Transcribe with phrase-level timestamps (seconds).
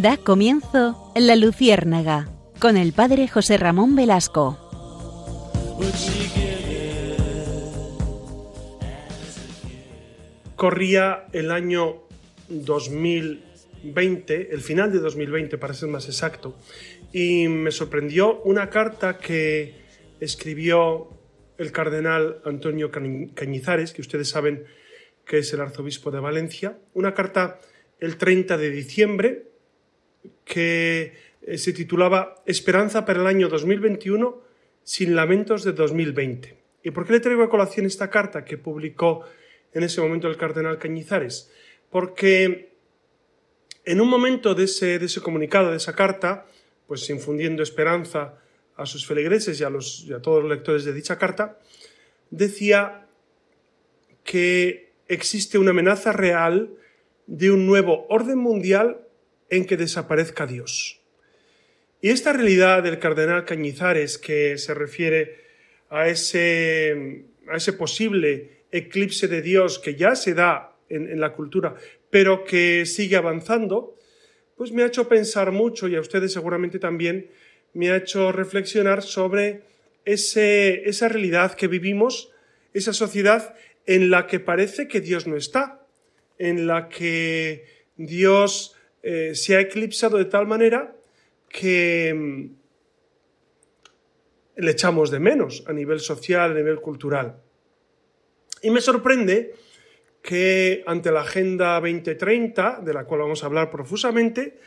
[0.00, 2.28] Da comienzo La Luciérnaga
[2.60, 4.56] con el padre José Ramón Velasco.
[10.54, 12.02] Corría el año
[12.48, 16.56] 2020, el final de 2020 para ser más exacto,
[17.12, 19.74] y me sorprendió una carta que
[20.20, 21.08] escribió
[21.56, 22.92] el cardenal Antonio
[23.34, 24.62] Cañizares, que ustedes saben
[25.24, 27.58] que es el arzobispo de Valencia, una carta
[27.98, 29.47] el 30 de diciembre
[30.44, 34.42] que eh, se titulaba Esperanza para el año 2021
[34.82, 36.58] sin lamentos de 2020.
[36.82, 39.24] ¿Y por qué le traigo a colación esta carta que publicó
[39.72, 41.50] en ese momento el cardenal Cañizares?
[41.90, 42.72] Porque
[43.84, 46.46] en un momento de ese, de ese comunicado, de esa carta,
[46.86, 48.34] pues infundiendo esperanza
[48.76, 51.58] a sus feligreses y a, los, y a todos los lectores de dicha carta,
[52.30, 53.06] decía
[54.24, 56.70] que existe una amenaza real
[57.26, 59.07] de un nuevo orden mundial
[59.50, 61.00] en que desaparezca Dios.
[62.00, 65.48] Y esta realidad del cardenal Cañizares, que se refiere
[65.90, 71.74] a ese, a ese posible eclipse de Dios que ya se da en, la cultura,
[72.10, 73.96] pero que sigue avanzando,
[74.56, 77.30] pues me ha hecho pensar mucho, y a ustedes seguramente también,
[77.74, 79.62] me ha hecho reflexionar sobre
[80.04, 82.30] ese, esa realidad que vivimos,
[82.72, 83.54] esa sociedad
[83.86, 85.86] en la que parece que Dios no está,
[86.38, 87.64] en la que
[87.96, 90.94] Dios eh, se ha eclipsado de tal manera
[91.48, 92.58] que mm,
[94.56, 97.40] le echamos de menos a nivel social, a nivel cultural.
[98.62, 99.54] Y me sorprende
[100.22, 104.58] que ante la Agenda 2030, de la cual vamos a hablar profusamente,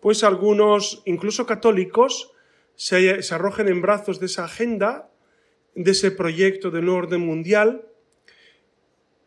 [0.00, 2.32] pues algunos, incluso católicos,
[2.74, 5.10] se, arrojen en brazos de esa agenda,
[5.74, 7.86] de ese proyecto de nuevo orden mundial,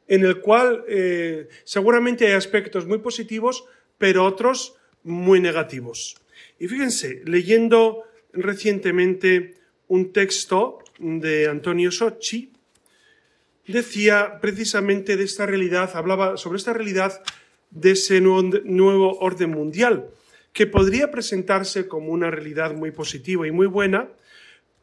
[0.08, 3.66] en el cual eh, seguramente hay aspectos muy positivos,
[4.00, 6.18] pero otros muy negativos.
[6.58, 9.54] Y fíjense, leyendo recientemente
[9.88, 12.52] un texto de Antonio Socci,
[13.68, 17.22] decía precisamente de esta realidad, hablaba sobre esta realidad
[17.70, 20.10] de ese nuevo orden mundial,
[20.54, 24.10] que podría presentarse como una realidad muy positiva y muy buena,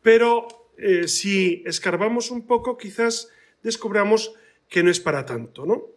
[0.03, 0.47] pero
[0.78, 3.31] eh, si escarbamos un poco, quizás
[3.62, 4.34] descubramos
[4.69, 5.96] que no es para tanto, ¿no?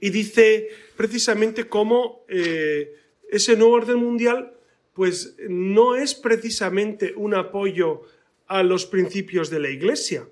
[0.00, 2.94] Y dice precisamente cómo eh,
[3.30, 4.54] ese nuevo orden mundial,
[4.94, 8.02] pues no es precisamente un apoyo
[8.46, 10.26] a los principios de la Iglesia,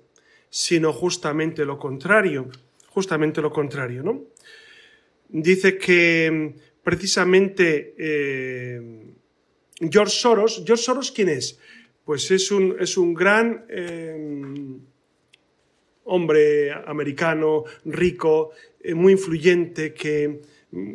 [0.49, 2.49] sino justamente lo contrario,
[2.87, 4.25] justamente lo contrario, ¿no?
[5.29, 8.81] Dice que precisamente eh,
[9.79, 11.59] George Soros, George Soros, ¿quién es?
[12.05, 14.79] Pues es un, es un gran eh,
[16.07, 18.51] hombre americano, rico,
[18.81, 20.41] eh, muy influyente, que,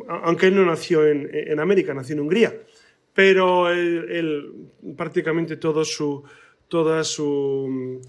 [0.07, 2.61] aunque él no nació en, América, nació en Hungría,
[3.13, 6.23] pero él, prácticamente todo su,
[6.67, 8.01] toda su,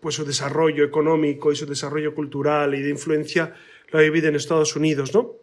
[0.00, 3.54] pues su desarrollo económico y su desarrollo cultural y de influencia
[3.90, 5.36] lo ha vivido en Estados Unidos, ¿no?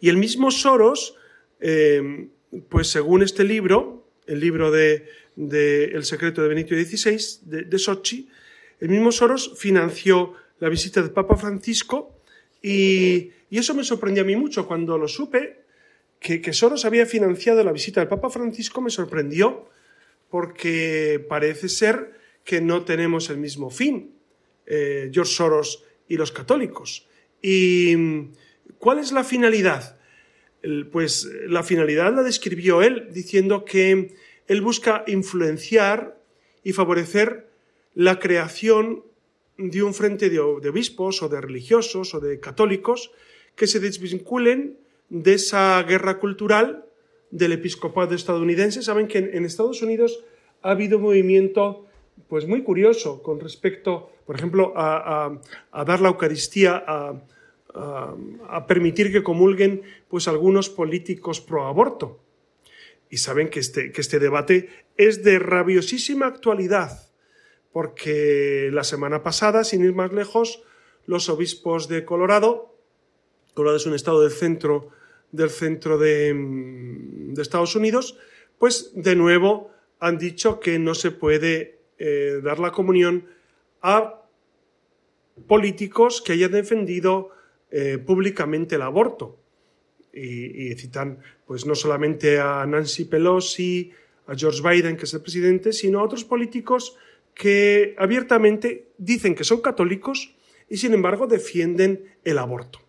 [0.00, 1.16] Y el mismo Soros,
[1.60, 2.30] eh,
[2.68, 5.06] pues según este libro, el libro de,
[5.36, 8.28] El secreto de Benito XVI, de, de Sochi,
[8.80, 12.20] el mismo Soros financió la visita del Papa Francisco
[12.62, 15.60] y, eso me sorprendió a mí mucho cuando lo supe,
[16.20, 19.68] que, Soros había financiado la visita del Papa Francisco, me sorprendió
[20.28, 24.12] porque parece ser que no tenemos el mismo fin,
[24.66, 27.06] eh, George Soros y los católicos.
[27.40, 27.96] ¿Y
[28.78, 29.98] cuál es la finalidad?
[30.92, 34.14] Pues la finalidad la describió él diciendo que
[34.46, 36.20] él busca influenciar
[36.64, 37.47] y favorecer
[37.94, 39.04] la creación
[39.58, 43.10] de un frente de, obispos o de religiosos o de católicos
[43.56, 44.78] que se desvinculen
[45.10, 46.86] de esa guerra cultural
[47.30, 48.82] del episcopado estadounidense.
[48.82, 50.24] Saben que en, Estados Unidos
[50.62, 51.86] ha habido un movimiento
[52.28, 55.40] pues muy curioso con respecto, por ejemplo, a,
[55.72, 62.20] dar la Eucaristía, a, permitir que comulguen pues algunos políticos pro aborto.
[63.10, 67.07] Y saben que este, que este debate es de rabiosísima actualidad
[67.72, 70.62] porque la semana pasada, sin ir más lejos,
[71.06, 72.74] los obispos de Colorado,
[73.54, 74.90] Colorado es un estado del centro,
[75.32, 78.18] del centro de, mm, Estados Unidos,
[78.58, 79.70] pues de nuevo
[80.00, 83.26] han dicho que no se puede eh, dar la comunión
[83.82, 84.22] a
[85.46, 87.30] políticos que hayan defendido
[87.70, 89.38] eh, públicamente el aborto.
[90.12, 93.92] Y, y, citan pues no solamente a Nancy Pelosi,
[94.26, 96.96] a George Biden, que es el presidente, sino a otros políticos
[97.38, 100.34] que abiertamente dicen que son católicos
[100.68, 102.80] y sin embargo defienden el aborto.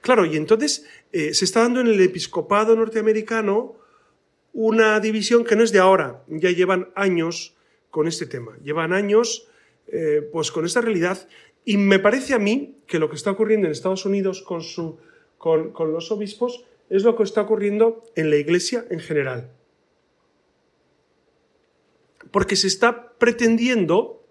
[0.00, 3.76] Claro, y entonces eh, se está dando en el episcopado norteamericano
[4.54, 7.54] una división que no es de ahora, ya llevan años
[7.90, 9.46] con este tema, llevan años
[9.86, 11.28] eh, pues con esta realidad
[11.66, 14.98] y me parece a mí que lo que está ocurriendo en Estados Unidos con, su,
[15.36, 19.50] con, con los obispos es lo que está ocurriendo en la Iglesia en general.
[22.30, 24.24] Porque se está pretendiendo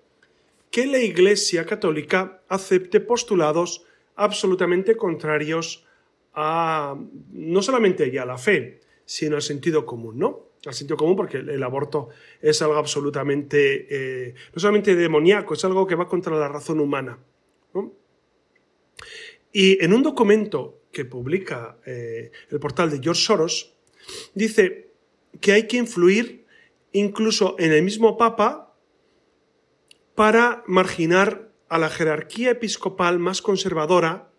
[0.72, 3.86] que la Iglesia católica acepte postulados
[4.16, 5.86] absolutamente contrarios
[6.34, 6.96] a
[7.32, 10.50] no solamente a la fe, sino al sentido común, ¿no?
[10.66, 12.10] Al sentido común porque el, aborto
[12.42, 17.18] es algo absolutamente, eh, no solamente demoníaco, es algo que va contra la razón humana.
[19.52, 23.74] Y en un documento que publica eh, el portal de George Soros,
[24.34, 24.92] dice
[25.42, 26.46] que hay que influir
[26.92, 28.76] incluso en el mismo Papa
[30.16, 34.30] para marginar a la jerarquía episcopal más conservadora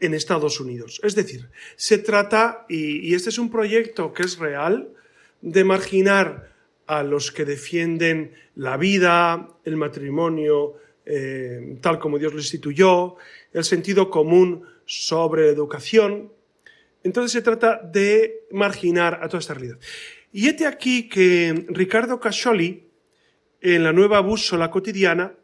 [0.00, 1.00] en Estados Unidos.
[1.02, 4.92] Es decir, se trata, y, este es un proyecto que es real,
[5.40, 6.52] de marginar
[6.86, 13.16] a los que defienden la vida, el matrimonio, eh, tal como Dios lo instituyó,
[13.52, 16.32] el sentido común sobre educación.
[17.02, 19.78] Entonces se trata de marginar a toda esta realidad.
[20.32, 22.88] Y este aquí que Ricardo Cascioli,
[23.60, 25.34] en la nueva bússola cotidiana,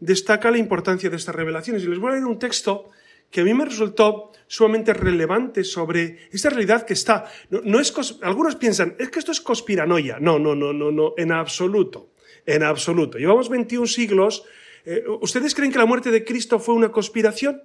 [0.00, 1.84] destaca la importancia de estas revelaciones.
[1.84, 2.90] Y les voy a leer un texto
[3.30, 7.30] que a mí me resultó sumamente relevante sobre esta realidad que está.
[7.50, 7.92] No, es
[8.22, 10.18] algunos piensan, es que esto es conspiranoia.
[10.20, 12.10] No, no, no, no, no, en absoluto.
[12.44, 13.18] En absoluto.
[13.18, 14.44] Llevamos 21 siglos.
[14.84, 17.62] Eh, ¿Ustedes creen que la muerte de Cristo fue una conspiración?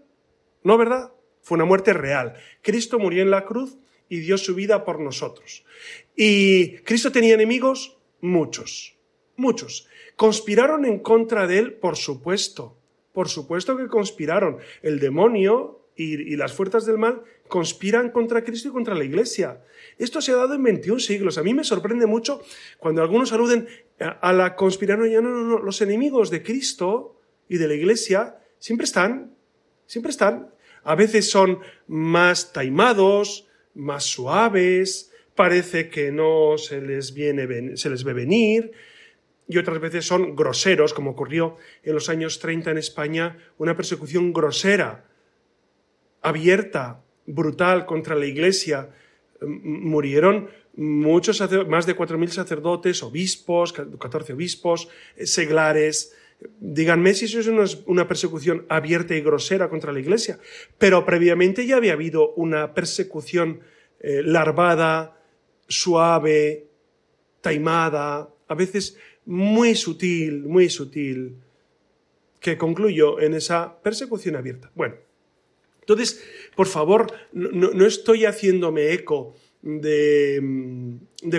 [0.64, 1.12] No, ¿verdad?
[1.42, 2.34] Fue una muerte real.
[2.62, 3.78] Cristo murió en la cruz
[4.12, 5.64] y dio su vida por nosotros.
[6.16, 7.98] ¿Y Cristo tenía enemigos?
[8.22, 8.96] Muchos
[9.42, 9.88] muchos.
[10.16, 11.74] ¿Conspiraron en contra de él?
[11.74, 12.78] Por supuesto.
[13.12, 14.60] Por supuesto que conspiraron.
[14.82, 19.62] El demonio y, las fuerzas del mal conspiran contra Cristo y contra la Iglesia.
[19.98, 21.38] Esto se ha dado en 21 siglos.
[21.38, 22.42] A mí me sorprende mucho
[22.78, 23.68] cuando algunos aluden
[24.00, 25.22] a, la conspiranoia.
[25.22, 25.60] No, no, no.
[25.60, 27.20] Los enemigos de Cristo
[27.50, 29.36] y de la Iglesia siempre están.
[29.86, 30.52] Siempre están.
[30.84, 38.04] A veces son más taimados, más suaves, parece que no se les, viene, se les
[38.04, 38.72] ve venir,
[39.48, 44.32] y otras veces son groseros, como ocurrió en los años 30 en España, una persecución
[44.32, 45.06] grosera,
[46.22, 48.92] abierta, brutal contra la Iglesia.
[49.42, 56.16] Murieron muchos, más de 4.000 sacerdotes, obispos, 14 obispos, eh, seglares.
[56.60, 60.40] Díganme si eso es una persecución abierta y grosera contra la Iglesia.
[60.78, 63.62] Pero previamente ya había habido una persecución
[64.00, 65.22] eh, larvada,
[65.68, 66.68] suave,
[67.42, 71.38] taimada, a veces muy sutil, muy sutil,
[72.40, 74.72] que concluyó en esa persecución abierta.
[74.74, 74.96] Bueno,
[75.82, 76.24] entonces,
[76.56, 80.42] por favor, no, estoy haciéndome eco de,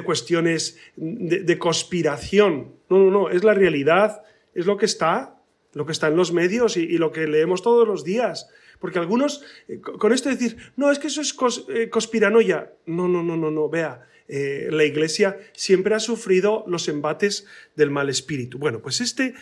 [0.04, 2.76] cuestiones de, conspiración.
[2.88, 4.22] No, no, no, es la realidad,
[4.54, 5.40] es lo que está,
[5.74, 8.48] lo que está en los medios y, lo que leemos todos los días.
[8.78, 11.34] Porque algunos, eh, con esto decir, no, es que eso es
[11.68, 12.72] eh, conspiranoia.
[12.86, 17.90] No, no, no, no, no, vea, eh, la Iglesia siempre ha sufrido los embates del
[17.90, 18.58] mal espíritu.
[18.58, 19.34] Bueno, pues este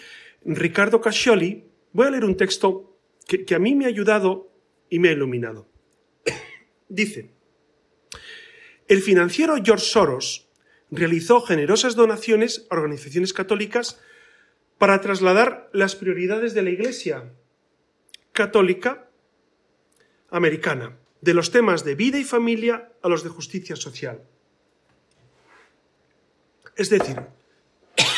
[0.44, 4.52] Ricardo Cascioli, voy a leer un texto que, a mí me ha ayudado
[4.88, 5.68] y me ha iluminado.
[6.88, 7.30] Dice,
[8.88, 10.48] el financiero George Soros
[10.90, 14.00] realizó generosas donaciones a organizaciones católicas
[14.80, 17.34] para trasladar las prioridades de la Iglesia
[18.32, 19.10] católica
[20.30, 24.22] americana, de los temas de vida y familia a los de justicia social.
[26.76, 27.20] Es decir,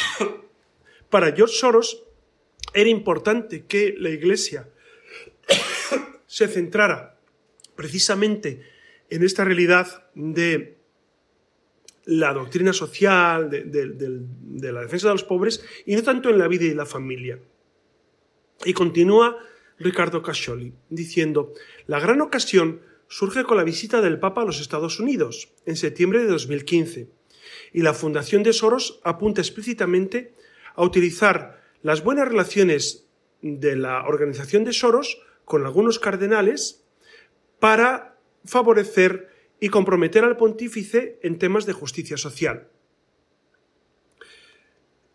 [1.11, 2.05] para George Soros
[2.73, 4.69] era importante que la Iglesia
[6.29, 7.19] se centrara
[7.75, 8.63] precisamente
[9.11, 10.79] en esta realidad de
[12.05, 16.65] la doctrina social, de, la defensa de los pobres, y no tanto en la vida
[16.65, 17.39] y la familia.
[18.65, 19.39] Y continúa
[19.79, 21.53] Ricardo Cascioli diciendo,
[21.87, 26.21] la gran ocasión surge con la visita del Papa a los Estados Unidos en septiembre
[26.21, 27.09] de 2015
[27.73, 30.35] y la Fundación de Soros apunta explícitamente
[30.75, 33.07] a utilizar las buenas relaciones
[33.43, 36.85] de la organización de Soros con algunos cardenales
[37.59, 39.32] para favorecer
[39.63, 42.67] y comprometer al pontífice en temas de justicia social.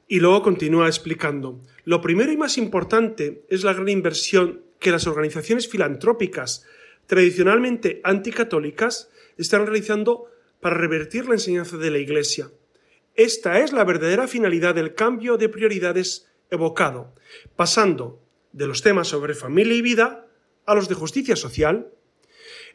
[0.08, 5.06] Y luego continúa explicando, lo primero y más importante es la gran inversión que las
[5.06, 6.66] organizaciones filantrópicas
[7.08, 10.28] tradicionalmente anticatólicas están realizando
[10.62, 12.50] para revertir la enseñanza de la Iglesia.
[13.16, 17.14] Esta es la verdadera finalidad del cambio de prioridades evocado,
[17.58, 18.24] pasando
[18.54, 20.26] de los temas sobre familia y vida
[20.66, 21.92] a los de justicia social.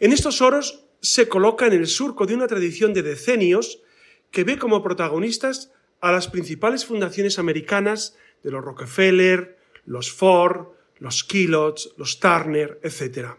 [0.01, 3.83] En estos oros se coloca en el surco de una tradición de decenios
[4.31, 10.69] que ve como protagonistas a las principales fundaciones americanas de los Rockefeller, los Ford,
[10.99, 13.31] los Kellogg, los Turner, etc.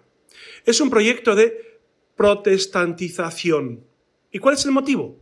[0.66, 1.80] Es un proyecto de
[2.16, 3.86] protestantización.
[4.32, 5.18] ¿Y cuál es el motivo?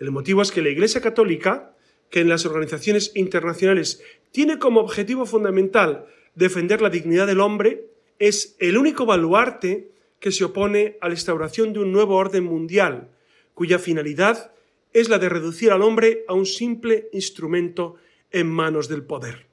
[0.00, 1.74] El motivo es que la Iglesia Católica,
[2.10, 7.86] que en las organizaciones internacionales tiene como objetivo fundamental defender la dignidad del hombre,
[8.18, 13.10] es el único baluarte que se opone a la instauración de un nuevo orden mundial,
[13.54, 14.52] cuya finalidad
[14.92, 17.96] es la de reducir al hombre a un simple instrumento
[18.30, 19.46] en manos del poder.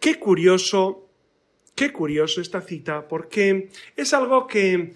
[0.00, 1.08] Qué curioso,
[1.74, 4.94] qué curioso esta cita, porque es algo que,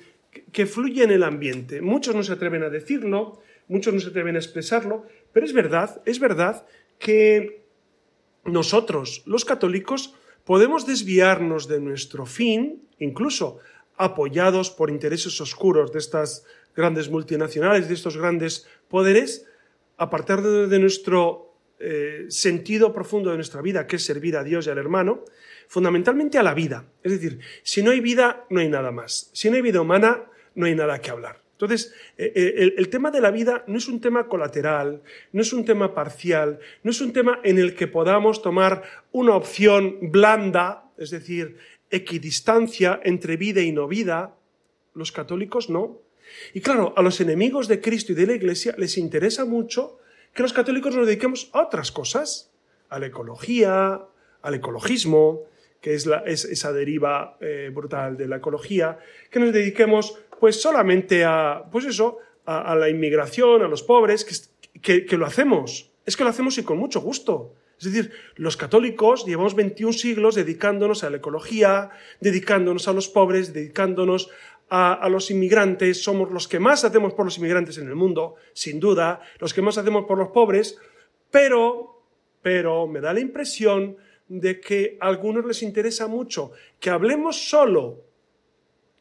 [0.52, 1.80] que fluye en el ambiente.
[1.80, 6.02] Muchos no se atreven a decirlo, muchos no se atreven a expresarlo, pero es verdad,
[6.06, 6.66] es verdad
[6.98, 7.62] que
[8.44, 10.14] nosotros, los católicos,
[10.44, 13.58] podemos desviarnos de nuestro fin, incluso
[13.96, 19.46] apoyados por intereses oscuros de estas grandes multinacionales, de estos grandes poderes,
[19.96, 24.70] apartar de, nuestro eh, sentido profundo de nuestra vida, que es servir a Dios y
[24.70, 25.24] al hermano,
[25.68, 26.84] fundamentalmente a la vida.
[27.02, 29.30] Es decir, si no hay vida, no hay nada más.
[29.32, 30.24] Si no hay vida humana,
[30.54, 31.46] no hay nada que hablar.
[31.56, 35.54] Entonces, eh, eh, el, tema de la vida no es un tema colateral, no es
[35.54, 40.90] un tema parcial, no es un tema en el que podamos tomar una opción blanda,
[40.98, 41.56] es decir,
[41.90, 44.34] equidistancia entre vida y no vida.
[44.94, 46.00] Los católicos no.
[46.54, 49.98] Y claro, a los enemigos de Cristo y de la Iglesia les interesa mucho
[50.34, 52.50] que los católicos nos dediquemos a otras cosas,
[52.88, 54.00] a la ecología,
[54.42, 55.44] al ecologismo,
[55.80, 58.98] que es, esa deriva eh, brutal de la ecología,
[59.30, 64.50] que nos dediquemos pues solamente a, pues eso, a, la inmigración, a los pobres,
[64.82, 65.90] que, que, lo hacemos.
[66.04, 67.54] Es que lo hacemos y con mucho gusto.
[67.78, 71.90] Es decir, los católicos llevamos 21 siglos dedicándonos a la ecología,
[72.20, 74.30] dedicándonos a los pobres, dedicándonos
[74.70, 76.02] a, los inmigrantes.
[76.02, 79.62] Somos los que más hacemos por los inmigrantes en el mundo, sin duda, los que
[79.62, 80.78] más hacemos por los pobres,
[81.30, 82.02] pero,
[82.40, 83.96] pero me da la impresión
[84.28, 88.02] de que a algunos les interesa mucho que hablemos solo,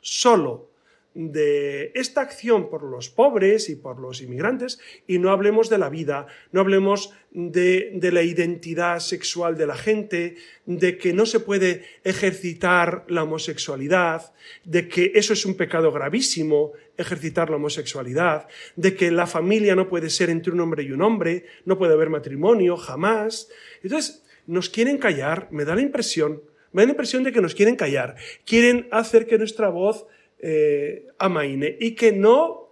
[0.01, 0.74] solo
[1.15, 5.89] de esta acción por los pobres y por los inmigrantes y no hablemos de la
[5.89, 11.39] vida, no hablemos de, de, la identidad sexual de la gente, de que no se
[11.39, 14.33] puede ejercitar la homosexualidad,
[14.65, 19.87] de que eso es un pecado gravísimo, ejercitar la homosexualidad, de que la familia no
[19.87, 23.49] puede ser entre un hombre y un hombre, no puede haber matrimonio, jamás.
[23.81, 26.41] Entonces, nos quieren callar, me da la impresión,
[26.73, 30.07] me da la impresión de que nos quieren callar, quieren hacer que nuestra voz
[30.39, 32.69] eh, amaine y que no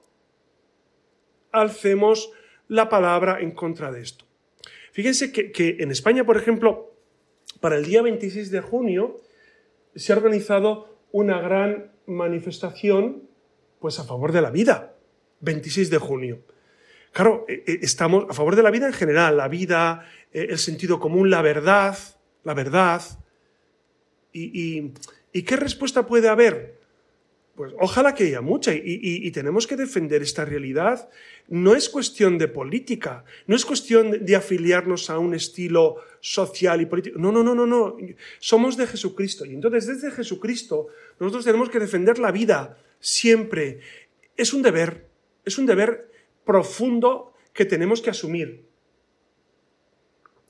[1.51, 2.31] alcemos
[2.67, 4.25] la palabra en contra de esto.
[4.91, 6.93] Fíjense que, en España, por ejemplo,
[7.59, 9.21] para el día 26 de junio
[9.95, 13.23] se ha organizado una gran manifestación
[13.79, 14.95] pues a favor de la vida,
[15.41, 16.43] 26 de junio.
[17.11, 20.57] Claro, eh, eh, estamos a favor de la vida en general, la vida, eh, el
[20.57, 21.97] sentido común, la verdad,
[22.43, 23.01] la verdad.
[24.31, 24.93] ¿Y,
[25.31, 26.72] qué respuesta puede haber?
[27.55, 31.07] Pues ojalá que haya mucha y, tenemos que defender esta realidad.
[31.47, 36.87] No es cuestión de política, no es cuestión de afiliarnos a un estilo social y
[36.87, 37.19] político.
[37.19, 37.97] No, no, no, no, no.
[38.39, 40.87] Somos de Jesucristo y entonces desde Jesucristo
[41.19, 43.81] nosotros tenemos que defender la vida siempre.
[44.35, 45.07] Es un deber,
[45.45, 46.09] es un deber
[46.45, 48.65] profundo que tenemos que asumir.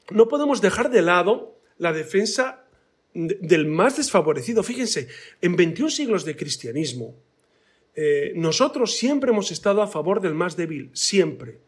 [0.09, 2.62] No podemos dejar de lado la defensa
[3.13, 4.63] del más desfavorecido.
[4.63, 5.07] Fíjense,
[5.41, 7.15] en 21 siglos de cristianismo,
[7.95, 11.59] eh, nosotros siempre hemos estado a favor del más débil, siempre,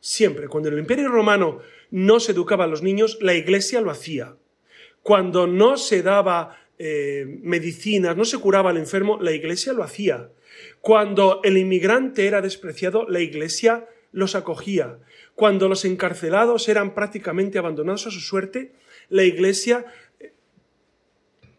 [0.00, 0.48] siempre.
[0.48, 4.36] Cuando el Imperio Romano no se educaba a los niños, la Iglesia lo hacía.
[5.02, 10.30] Cuando no se daba eh, medicinas, no se curaba al enfermo, la Iglesia lo hacía.
[10.80, 14.98] Cuando el inmigrante era despreciado, la Iglesia los acogía.
[15.34, 18.72] Cuando los encarcelados eran prácticamente abandonados a su suerte,
[19.08, 19.86] la Iglesia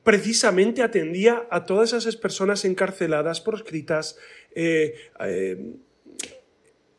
[0.03, 4.17] precisamente atendía a todas esas personas encarceladas, proscritas,
[4.53, 5.75] eh, eh,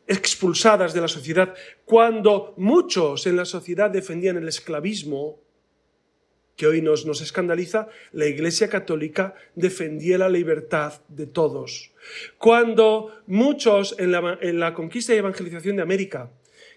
[0.06, 1.54] expulsadas de la sociedad.
[1.84, 5.40] Cuando muchos en la sociedad defendían el esclavismo,
[6.56, 11.92] que hoy nos, nos escandaliza, la Iglesia Católica defendía la libertad de todos.
[12.38, 16.30] Cuando muchos en la, en la conquista y evangelización de América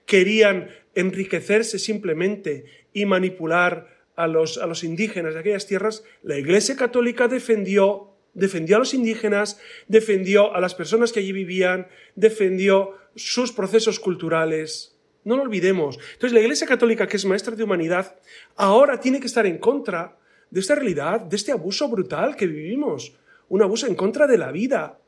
[0.05, 6.75] querían enriquecerse simplemente y manipular a los, a los indígenas de aquellas tierras, la Iglesia
[6.75, 13.51] Católica defendió, defendió a los indígenas, defendió a las personas que allí vivían, defendió sus
[13.51, 14.97] procesos culturales.
[15.23, 15.99] No lo olvidemos.
[16.13, 18.15] Entonces, la Iglesia Católica, que es maestra de humanidad,
[18.55, 20.17] ahora tiene que estar en contra
[20.49, 23.15] de esta realidad, de este abuso brutal que vivimos,
[23.49, 24.99] un abuso en contra de la vida,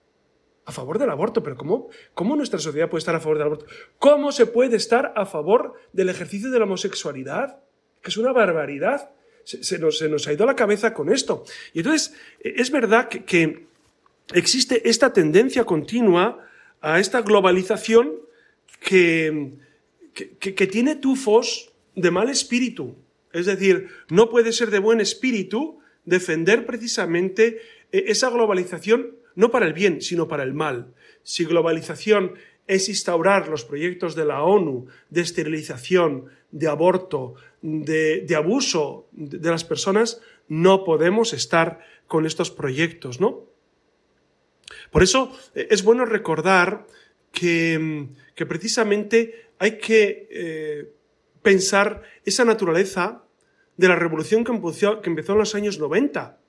[0.65, 1.41] a favor del aborto.
[1.41, 3.65] Pero ¿cómo, ¿cómo nuestra sociedad puede estar a favor del aborto?
[3.97, 7.63] ¿Cómo se puede estar a favor del ejercicio de la homosexualidad?
[8.01, 9.11] Que es una barbaridad.
[9.43, 11.43] Se, nos, ha ido la cabeza con esto.
[11.73, 13.65] Y entonces, es verdad que, que
[14.33, 16.45] existe esta tendencia continua
[16.81, 18.13] a esta globalización
[18.79, 19.53] que,
[20.13, 22.95] que, que, tiene tufos de mal espíritu.
[23.33, 29.67] Es decir, no puede ser de buen espíritu defender precisamente eh, esa globalización no para
[29.67, 30.93] el bien, sino para el mal.
[31.23, 32.33] Si globalización
[32.67, 39.63] es instaurar los proyectos de la ONU de esterilización, de aborto, de, abuso de las
[39.63, 43.45] personas, no podemos estar con estos proyectos, ¿no?
[44.91, 46.87] Por eso eh, es bueno recordar
[47.31, 50.91] que, que precisamente hay que eh,
[51.41, 53.23] pensar esa naturaleza
[53.77, 56.39] de la revolución que empezó, que empezó en los años 90,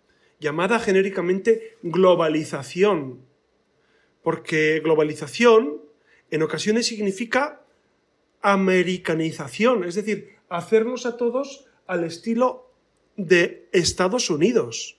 [0.41, 3.21] llamada genéricamente globalización,
[4.23, 5.83] porque globalización
[6.31, 7.63] en ocasiones significa
[8.43, 12.71] americanización, es decir, hacernos a todos al estilo
[13.17, 14.99] de Estados Unidos.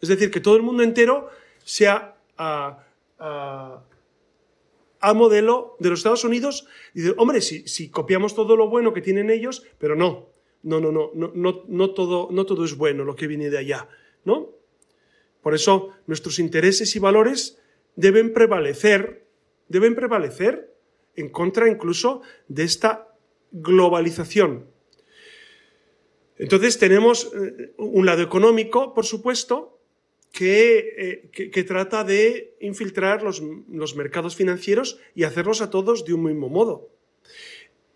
[0.00, 1.28] Es decir, que todo el mundo entero
[1.64, 2.84] sea a,
[3.18, 3.82] a,
[5.00, 8.94] a modelo de los Estados Unidos y dice, hombre, si, si, copiamos todo lo bueno
[8.94, 10.28] que tienen ellos, pero no,
[10.62, 13.58] no, no, no, no, no, no, todo, no todo es bueno lo que viene de
[13.58, 13.88] allá,
[14.24, 14.50] ¿no?
[15.42, 17.58] Por eso nuestros intereses y valores
[17.94, 19.26] deben prevalecer,
[19.68, 20.74] deben prevalecer
[21.14, 23.14] en contra incluso de esta
[23.52, 24.75] globalización.
[26.38, 29.76] Entonces tenemos eh, un lado económico, por supuesto,
[30.32, 33.40] que, eh, trata de infiltrar los,
[33.96, 36.90] mercados financieros y hacerlos a todos de un mismo modo.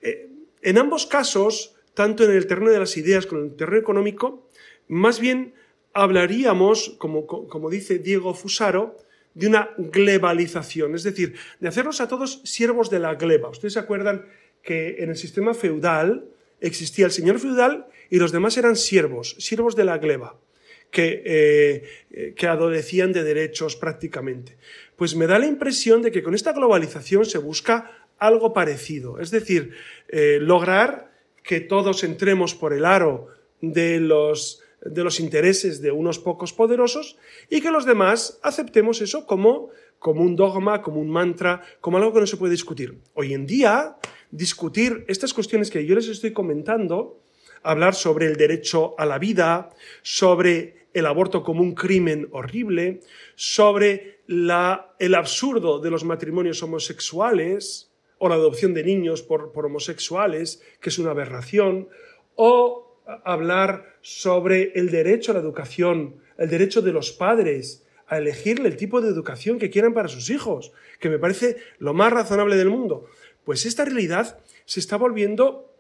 [0.01, 0.31] Eh,
[0.63, 4.49] en ambos casos, tanto en el terreno de las ideas como en el terreno económico,
[4.89, 5.53] más bien
[5.93, 8.97] hablaríamos, como, como dice Diego Fusaro,
[9.35, 13.51] de una glebalización, es decir, de hacernos a todos siervos de la gleba.
[13.51, 14.27] Ustedes se acuerdan
[14.63, 16.27] que en el sistema feudal
[16.61, 20.39] existía el señor feudal y los demás eran siervos, siervos de la gleba,
[20.91, 24.57] que, eh, que adolecían de derechos prácticamente.
[24.97, 29.31] Pues me da la impresión de que con esta globalización se busca algo parecido, es
[29.31, 29.73] decir,
[30.09, 31.11] eh, lograr
[31.43, 33.29] que todos entremos por el aro
[33.61, 37.19] de los de los intereses de unos pocos poderosos
[37.49, 39.69] y que los demás aceptemos eso como,
[39.99, 42.99] como un dogma, como un mantra, como algo que no se puede discutir.
[43.15, 43.97] Hoy en día,
[44.31, 47.21] discutir estas cuestiones que yo les estoy comentando,
[47.63, 49.71] hablar sobre el derecho a la vida,
[50.03, 53.01] sobre el aborto como un crimen horrible,
[53.35, 60.63] sobre el absurdo de los matrimonios homosexuales o la adopción de niños por, por homosexuales,
[60.81, 61.89] que es una aberración,
[62.35, 68.69] o hablar sobre el derecho a la educación, el derecho de los padres a elegirle
[68.69, 72.57] el tipo de educación que quieran para sus hijos, que me parece lo más razonable
[72.57, 73.07] del mundo.
[73.45, 75.71] Pues esta realidad se está volviendo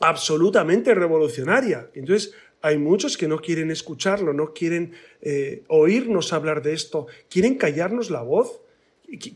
[0.00, 1.90] absolutamente revolucionaria.
[1.94, 7.56] Entonces, hay muchos que no quieren escucharlo, no quieren eh, oírnos hablar de esto, quieren
[7.56, 8.60] callarnos la voz,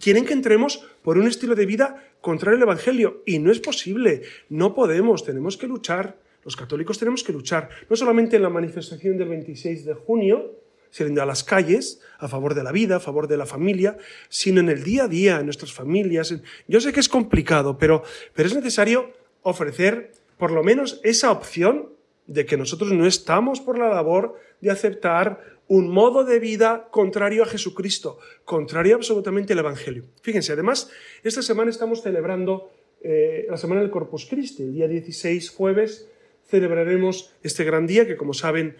[0.00, 3.22] quieren que entremos por un estilo de vida contrario al Evangelio.
[3.26, 6.18] Y no es posible, no podemos, tenemos que luchar.
[6.44, 10.61] Los católicos tenemos que luchar, no solamente en la manifestación del 26 de junio,
[10.92, 13.96] saliendo a las calles a favor de la vida, a favor de la familia,
[14.28, 16.32] sino en el día a día, en nuestras familias.
[16.68, 19.10] Yo sé que es complicado, pero, pero es necesario
[19.42, 21.88] ofrecer por lo menos esa opción
[22.26, 27.42] de que nosotros no estamos por la labor de aceptar un modo de vida contrario
[27.42, 30.04] a Jesucristo, contrario absolutamente al Evangelio.
[30.20, 30.90] Fíjense, además,
[31.24, 32.70] esta semana estamos celebrando
[33.02, 36.08] eh, la Semana del Corpus Christi, el día 16, jueves,
[36.46, 38.76] celebraremos este gran día que, como saben,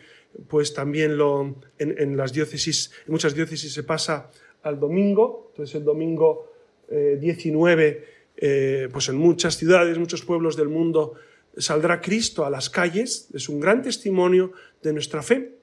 [0.48, 4.30] pues también lo, en, las diócesis, muchas diócesis se pasa
[4.62, 6.52] al domingo, entonces el domingo
[6.88, 8.04] 19, eh,
[8.36, 11.14] eh, pues en muchas ciudades, muchos pueblos del mundo
[11.56, 15.58] saldrá Cristo a las calles, es un gran testimonio de nuestra fe.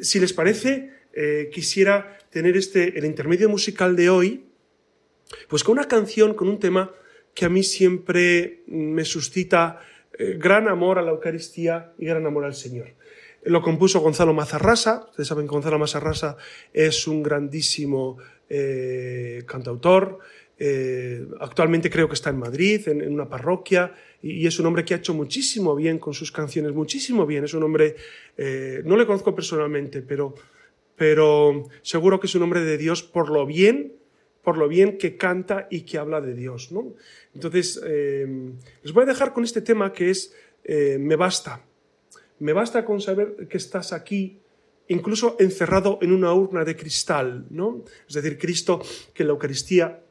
[0.00, 4.44] Si les parece, eh, quisiera tener este, el intermedio musical de hoy,
[5.48, 6.94] pues con una canción, con un tema
[7.34, 9.80] que a mí siempre me suscita
[10.18, 12.88] eh, gran amor a la Eucaristía y gran amor al Señor.
[13.44, 15.06] Lo compuso Gonzalo Mazarrasa.
[15.10, 16.36] Ustedes saben que Gonzalo Mazarrasa
[16.72, 20.18] es un grandísimo eh, cantautor.
[20.58, 24.92] Eh, actualmente creo que está en Madrid, en, una parroquia, y, es un hombre que
[24.92, 27.44] ha hecho muchísimo bien con sus canciones, muchísimo bien.
[27.44, 27.96] Es un hombre,
[28.84, 30.34] no le conozco personalmente, pero,
[30.96, 34.00] pero seguro que es un hombre de Dios por lo bien
[34.42, 36.72] por lo bien que canta y que habla de Dios.
[36.72, 36.94] ¿no?
[37.34, 38.26] Entonces, eh,
[38.82, 41.64] les voy a dejar con este tema que es eh, Me basta.
[42.40, 44.40] Me basta con saber que estás aquí
[44.88, 47.84] incluso encerrado en una urna de cristal, ¿no?
[48.08, 48.82] Es decir, Cristo
[49.14, 50.02] que en la Eucaristía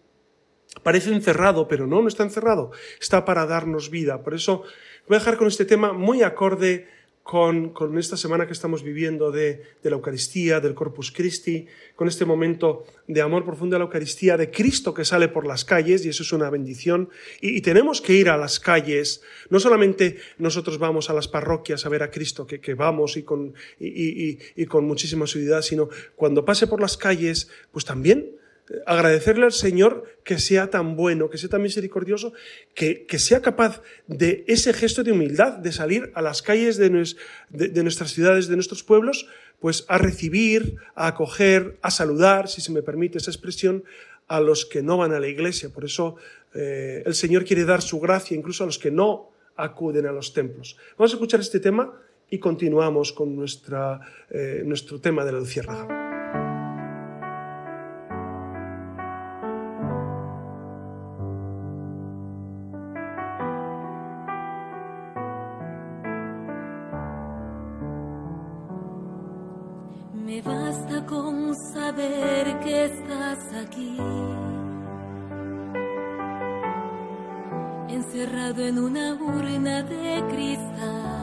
[0.83, 4.23] parece encerrado, pero no, no está encerrado, está para darnos vida.
[4.23, 4.63] Por eso
[5.07, 6.87] voy a dejar con este tema muy acorde
[7.29, 12.85] con, esta semana que estamos viviendo de, la Eucaristía, del Corpus Christi, con este momento
[13.05, 16.23] de amor profundo a la Eucaristía, de Cristo que sale por las calles, y eso
[16.23, 17.09] es una bendición.
[17.39, 21.89] Y, tenemos que ir a las calles, no solamente nosotros vamos a las parroquias a
[21.89, 26.65] ver a Cristo, que, que vamos y con, y, con muchísima seguridad, sino cuando pase
[26.65, 28.38] por las calles, pues también
[28.86, 32.34] agradecerle al Señor que sea tan bueno, que sea tan misericordioso,
[32.73, 38.12] que, sea capaz de ese gesto de humildad, de salir a las calles de, nuestras
[38.12, 39.27] ciudades, de nuestros pueblos,
[39.60, 43.84] pues a recibir, a acoger, a saludar, si se me permite esa expresión,
[44.27, 45.69] a los que no van a la iglesia.
[45.69, 46.15] Por eso
[46.53, 50.34] eh, el Señor quiere dar su gracia incluso a los que no acuden a los
[50.34, 50.77] templos.
[50.97, 51.91] Vamos a escuchar este tema
[52.29, 56.09] y continuamos con nuestra, eh, nuestro tema de la luciérnaga.
[70.29, 73.97] Me basta con saber que estás aquí,
[77.89, 81.18] encerrado en una urna de cristal.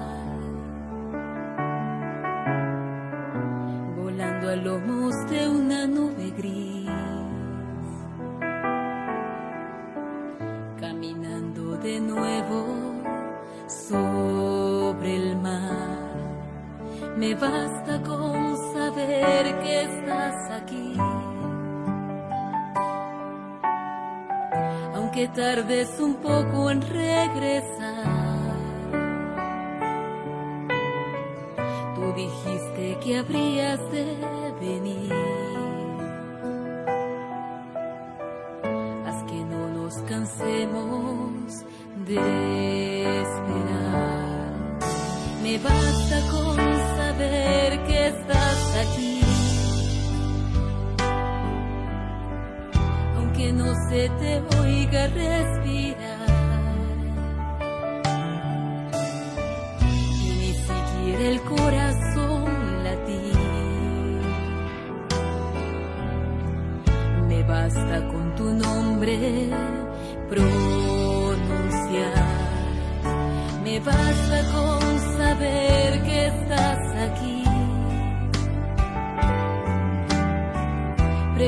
[25.56, 27.86] tardes un poco en regresar.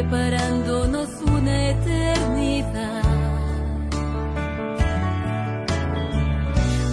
[0.02, 3.02] Preparándonos una eternidad.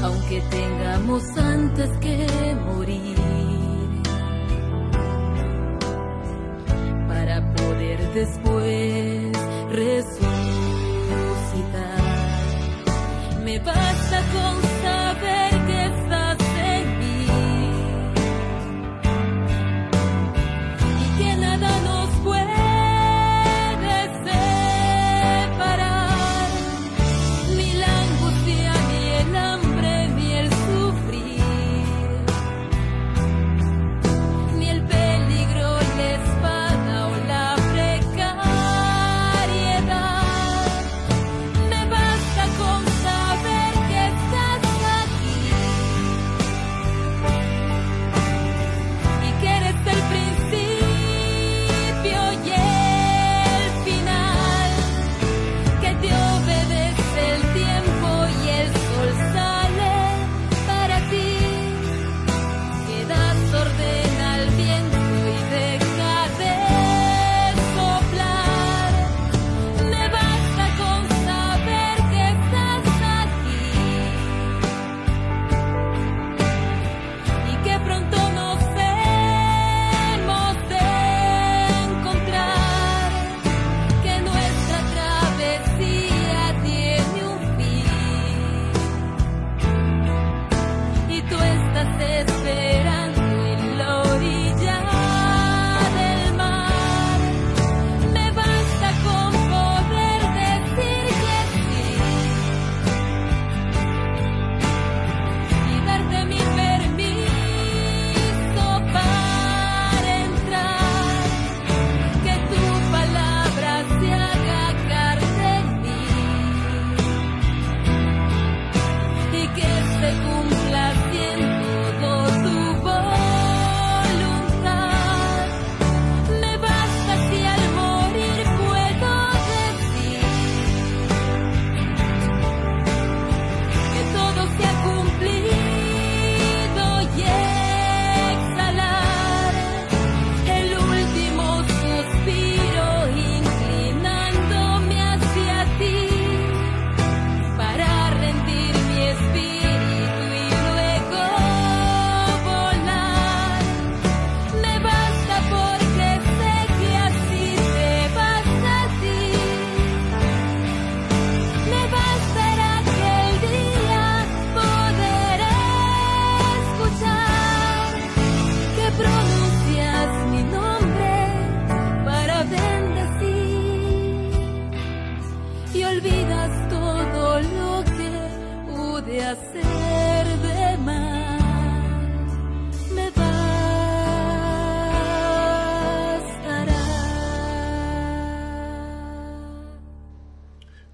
[0.03, 3.15] Aunque tengamos antes que morir,
[7.07, 9.31] para poder después
[9.71, 10.25] resucitar.
[13.43, 14.64] Me basta con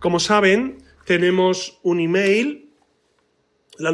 [0.02, 2.72] Como saben, tenemos un email,
[3.78, 3.92] la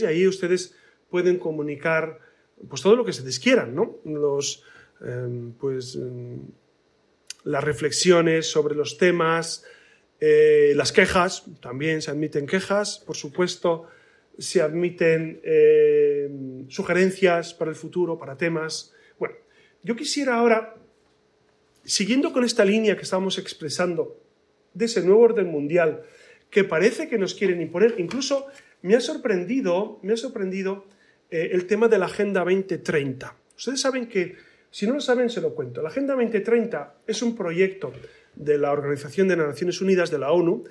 [0.00, 0.74] y ahí ustedes
[1.10, 2.18] pueden comunicar
[2.66, 3.98] pues todo lo que se les quieran, ¿no?
[4.06, 4.64] Los,
[5.04, 6.40] em, pues, em,
[7.44, 9.66] las reflexiones sobre los temas,
[10.18, 13.86] eh, las quejas, también se admiten quejas, por supuesto,
[14.38, 18.94] se admiten em, sugerencias para el futuro, para temas.
[19.18, 19.34] Bueno,
[19.82, 20.79] yo quisiera ahora,
[21.84, 24.20] siguiendo con esta línea que estamos expresando
[24.74, 26.02] de ese nuevo orden mundial
[26.50, 28.46] que parece que nos quieren imponer, incluso
[28.82, 30.86] me ha sorprendido, me ha sorprendido
[31.30, 33.36] eh, el tema de la Agenda 2030.
[33.56, 34.36] Ustedes saben que,
[34.70, 35.82] si no lo saben, se lo cuento.
[35.82, 37.92] La Agenda 2030 es un proyecto
[38.34, 40.64] de la Organización de las Naciones Unidas, de la ONU,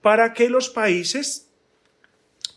[0.00, 1.50] para que los países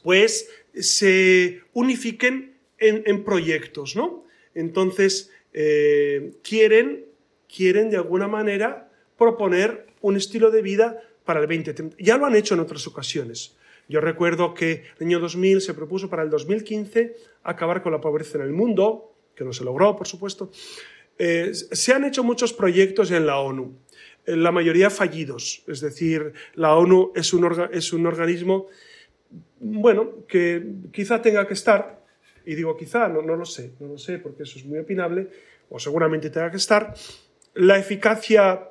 [0.03, 4.25] pues se unifiquen en, proyectos, ¿no?
[4.55, 7.08] Entonces, eh, quieren,
[7.53, 11.97] quieren de alguna manera proponer un estilo de vida para el 2030.
[11.99, 13.57] Ya lo han hecho en otras ocasiones.
[13.89, 18.37] Yo recuerdo que el año 2000 se propuso para el 2015 acabar con la pobreza
[18.37, 20.51] en el mundo, que no se logró, por supuesto.
[21.17, 23.75] Eh, se han hecho muchos proyectos en la ONU,
[24.25, 25.63] la mayoría fallidos.
[25.67, 28.67] Es decir, la ONU es un, es un organismo,
[29.59, 32.05] bueno, que quizá tenga que estar,
[32.45, 35.29] y digo quizá, no, no lo sé, no lo sé, porque eso es muy opinable,
[35.69, 36.93] o seguramente tenga que estar.
[37.59, 38.69] La eficacia,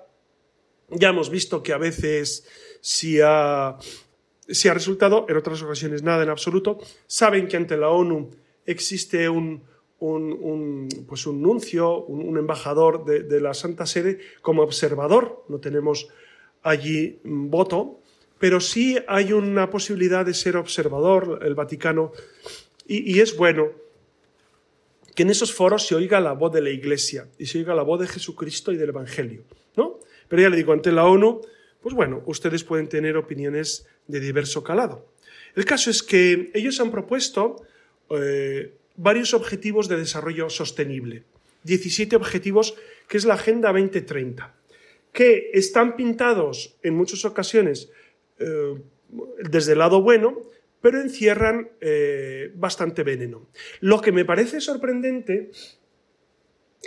[0.89, 2.49] ya hemos visto que a veces
[2.81, 6.79] si ha ha resultado, en otras ocasiones nada en absoluto.
[7.07, 8.31] Saben que ante la ONU
[8.65, 9.63] existe un,
[11.07, 15.45] pues un nuncio, un, embajador de, la Santa Sede como observador.
[15.51, 16.09] No tenemos
[16.63, 18.01] allí voto,
[18.39, 22.13] pero sí hay una posibilidad de ser observador, el Vaticano,
[22.87, 23.69] y, y es bueno
[25.19, 27.83] que en esos foros se oiga la voz de la Iglesia y se oiga la
[27.83, 29.43] voz de Jesucristo y del Evangelio,
[29.75, 29.99] ¿no?
[30.29, 31.41] Pero ya le digo, ante la ONU
[31.81, 35.09] pues bueno, ustedes pueden tener opiniones de diverso calado.
[35.57, 37.67] El caso es que ellos han propuesto
[38.11, 41.25] eh, varios objetivos de desarrollo sostenible,
[41.65, 42.77] 17 objetivos
[43.09, 44.55] que es la Agenda 2030,
[45.13, 47.91] que están pintados en muchas ocasiones
[48.39, 48.77] eh,
[49.41, 50.43] desde el lado bueno,
[50.81, 53.49] pero encierran eh, bastante veneno.
[53.81, 55.51] Lo que me parece sorprendente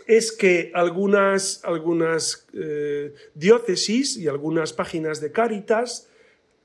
[0.07, 6.09] es que algunas, algunas eh, diócesis y algunas páginas de Cáritas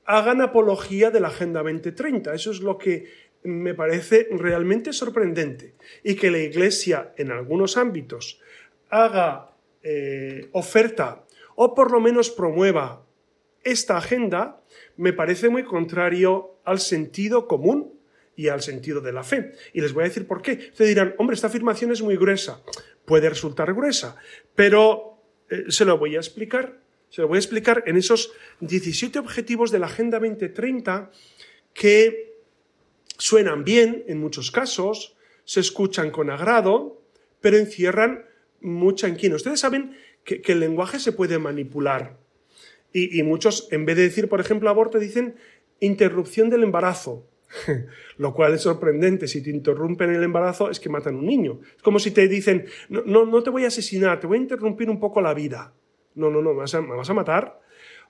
[0.05, 2.33] hagan apología de la Agenda 2030.
[2.33, 3.11] Eso es lo que
[3.43, 5.75] me parece realmente sorprendente.
[6.03, 8.39] Y que la Iglesia en algunos ámbitos
[8.89, 9.51] haga
[9.83, 13.06] eh, oferta o por lo menos promueva
[13.71, 14.61] esta agenda,
[14.95, 17.93] me parece muy contrario al sentido común
[18.35, 19.53] y al sentido de la fe.
[19.73, 20.69] Y les voy a decir por qué.
[20.71, 22.61] Ustedes dirán, hombre, esta afirmación es muy gruesa
[23.07, 24.17] puede resultar gruesa,
[24.53, 26.81] pero eh, se lo voy a explicar.
[27.09, 31.09] Se lo voy a explicar en esos 17 objetivos de la Agenda 2030
[31.73, 32.33] que
[33.17, 37.01] suenan bien en muchos casos, se escuchan con agrado,
[37.39, 38.25] pero encierran
[38.59, 39.37] mucha inquina.
[39.37, 42.17] Ustedes saben que, el lenguaje se puede manipular.
[42.93, 45.35] Y, y, muchos, en vez de decir, por ejemplo, aborto, dicen
[45.79, 47.27] interrupción del embarazo.
[48.17, 49.27] Lo cual es sorprendente.
[49.27, 51.59] Si te interrumpen el embarazo es que matan a un niño.
[51.75, 54.41] Es como si te dicen, no, no, no te voy a asesinar, te voy a
[54.41, 55.73] interrumpir un poco la vida.
[56.15, 57.61] No, no, no, me vas a, matar.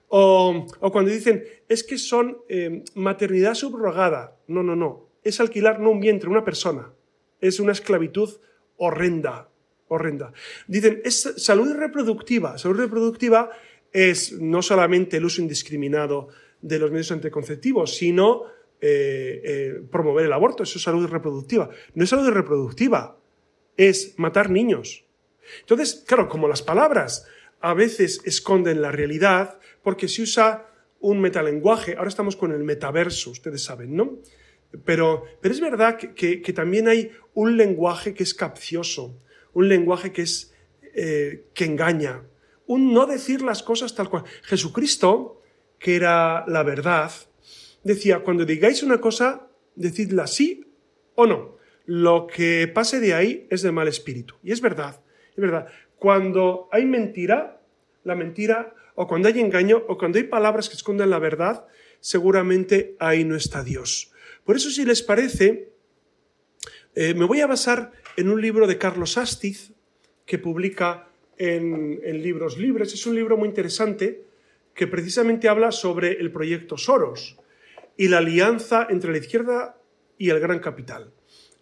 [0.08, 4.38] O, o, cuando dicen, es que son eh, maternidad subrogada.
[4.48, 5.10] No, no, no.
[5.24, 6.94] Es alquilar no un vientre, una persona.
[7.42, 8.40] Es una esclavitud
[8.78, 9.50] horrenda,
[9.90, 10.32] horrenda.
[10.68, 12.58] Dicen, es salud reproductiva.
[12.58, 13.52] Salud reproductiva
[13.92, 16.30] es no solamente el uso indiscriminado
[16.62, 18.44] de los medios anticonceptivos, sino
[18.80, 21.70] eh, eh, promover el aborto, eso es salud reproductiva.
[21.96, 23.18] No es salud reproductiva,
[23.76, 25.06] es matar niños.
[25.62, 27.26] Entonces, claro, como las palabras
[27.60, 30.68] a veces esconden la realidad, porque se usa
[31.00, 34.20] un metalenguaje, ahora estamos con el metaverso, ustedes saben, ¿no?
[34.84, 39.18] Pero, pero es verdad que, también hay un lenguaje que es capcioso,
[39.54, 40.54] un lenguaje que es
[40.94, 42.24] eh, que engaña,
[42.68, 44.24] un no decir las cosas tal cual.
[44.44, 45.42] Jesucristo,
[45.80, 47.12] que era la verdad,
[47.84, 50.66] decía, cuando digáis una cosa, decidla sí
[51.16, 51.58] o no.
[51.86, 54.36] Lo que pase de ahí es de mal espíritu.
[54.44, 55.02] Y es verdad,
[55.32, 55.68] es verdad.
[55.98, 57.62] Cuando hay mentira,
[58.04, 61.66] la mentira, o cuando hay engaño, o cuando hay palabras que esconden la verdad,
[62.00, 64.12] seguramente ahí no está Dios.
[64.44, 65.72] Por eso, si les parece,
[66.96, 69.72] eh, me voy a basar en un libro de Carlos Astiz,
[70.26, 71.07] que publica
[71.38, 72.94] en, Libros Libres.
[72.94, 74.24] Es un libro muy interesante
[74.74, 77.38] que precisamente habla sobre el proyecto Soros
[77.96, 79.78] y la alianza entre la izquierda
[80.18, 81.12] y el gran capital.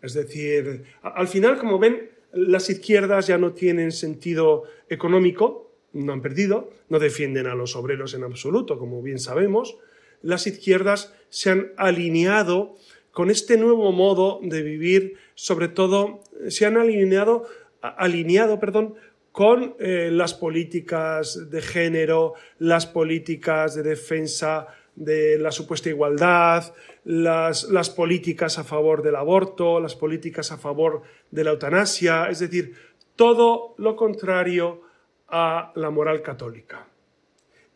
[0.02, 6.22] Es decir, al final, como ven, las izquierdas ya no tienen sentido económico, no han
[6.22, 9.78] perdido, no defienden a los obreros en absoluto, como bien sabemos.
[10.22, 12.76] Las izquierdas se han alineado
[13.12, 17.48] con este nuevo modo de vivir, sobre todo se han alineado,
[17.82, 18.96] alineado perdón,
[19.36, 27.90] con eh, las políticas de género, las políticas de defensa de la supuesta igualdad, las,
[27.90, 32.76] políticas a favor del aborto, las políticas a favor de la eutanasia, es decir,
[33.18, 34.84] todo lo contrario
[35.28, 36.88] a la moral católica.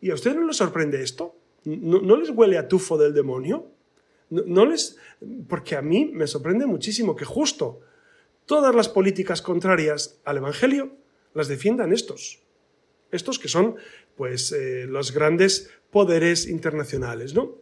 [0.00, 1.36] ¿Y a ustedes no les sorprende esto?
[1.64, 3.66] ¿No, les huele a tufo del demonio?
[4.30, 4.96] No, les,
[5.46, 7.80] porque a mí me sorprende muchísimo que justo
[8.46, 10.99] todas las políticas contrarias al Evangelio
[11.34, 12.40] las defiendan estos.
[13.10, 13.76] Estos que son,
[14.16, 17.58] pues, eh, los grandes poderes internacionales, ¿no?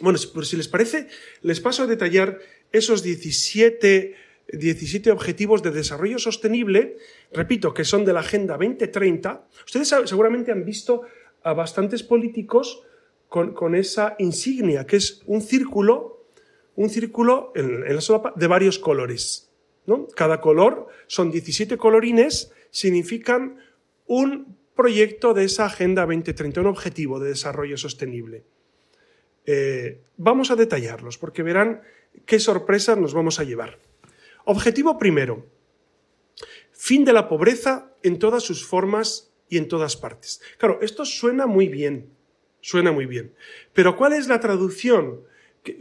[0.00, 1.08] Bueno, pues si les parece,
[1.42, 2.40] les paso a detallar
[2.72, 4.16] esos 17,
[4.52, 6.96] 17 objetivos de desarrollo sostenible,
[7.32, 9.46] repito, que son de la Agenda 2030.
[9.64, 11.02] Ustedes seguramente han visto
[11.44, 12.82] a bastantes políticos
[13.28, 16.24] con, esa insignia, que es un círculo,
[16.76, 19.50] un círculo en, en la solapa de varios colores.
[19.86, 20.06] ¿no?
[20.14, 23.58] Cada color son 17 colorines, significan
[24.04, 28.44] un proyecto de esa Agenda 2030, un objetivo de desarrollo sostenible.
[29.46, 31.82] Eh, vamos a detallarlos porque verán
[32.26, 33.78] qué sorpresas nos vamos a llevar.
[34.44, 35.46] Objetivo primero,
[36.72, 40.42] fin de la pobreza en todas sus formas y en todas partes.
[40.58, 42.10] Claro, esto suena muy bien,
[42.60, 43.34] suena muy bien.
[43.72, 45.20] Pero ¿cuál es la traducción?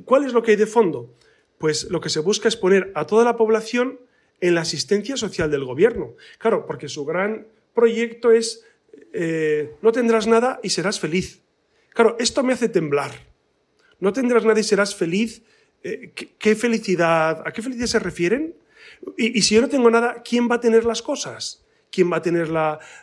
[0.06, 1.12] ¿Cuál es lo que hay de fondo?
[1.58, 4.00] Pues lo que se busca es poner a toda la población
[4.42, 6.16] en la asistencia social del gobierno.
[6.38, 8.64] Claro, porque su gran proyecto es
[9.14, 11.42] eh, no tendrás nada y serás feliz.
[11.94, 13.12] Claro, esto me hace temblar.
[14.00, 15.44] No tendrás nada y serás feliz.
[15.84, 17.44] Eh, ¿qué, felicidad?
[17.46, 18.56] ¿A qué felicidad se refieren?
[19.18, 21.64] Y, si yo no tengo nada, ¿quién va a tener las cosas?
[21.92, 22.50] ¿Quién va a tener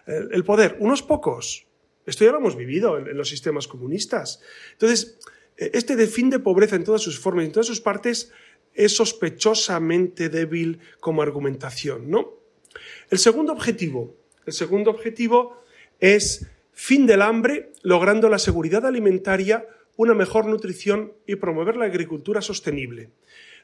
[0.07, 0.77] el poder?
[0.81, 1.67] Unos pocos.
[2.07, 4.41] Esto ya lo hemos vivido en, los sistemas comunistas.
[4.73, 5.19] Entonces,
[5.57, 8.33] eh, este de fin de pobreza en todas sus formas y en todas sus partes
[8.75, 12.35] es sospechosamente débil como argumentación, ¿no?
[13.11, 14.15] El segundo objetivo,
[14.47, 15.63] el segundo objetivo
[15.99, 22.41] es fin del hambre, logrando la seguridad alimentaria, una mejor nutrición y promover la agricultura
[22.41, 23.11] sostenible.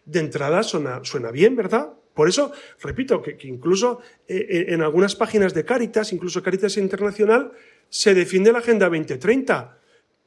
[0.04, 1.94] De entrada suena, bien, ¿verdad?
[2.12, 7.52] Por eso, repito, que, incluso eh, eh, en algunas páginas de Caritas, incluso Caritas Internacional,
[7.88, 9.78] se defiende la Agenda 2030,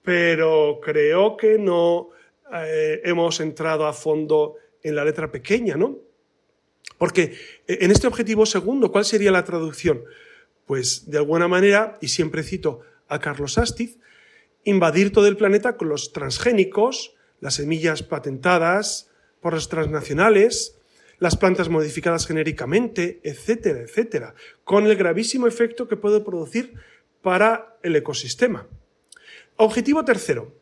[0.01, 2.09] pero creo que no
[2.53, 5.97] eh, hemos entrado a fondo en la letra pequeña, ¿no?
[6.97, 7.37] Porque
[7.67, 10.03] en este objetivo segundo, ¿cuál sería la traducción?
[10.69, 13.97] pues de alguna manera, y siempre cito a Carlos Astiz,
[14.63, 19.09] invadir todo el planeta con los transgénicos, las semillas patentadas
[19.41, 20.75] por las transnacionales,
[21.17, 26.75] las plantas modificadas genéricamente, etcétera, etcétera, con el gravísimo efecto que puede producir
[27.23, 28.67] para el ecosistema.
[29.55, 30.53] Objetivo tercero,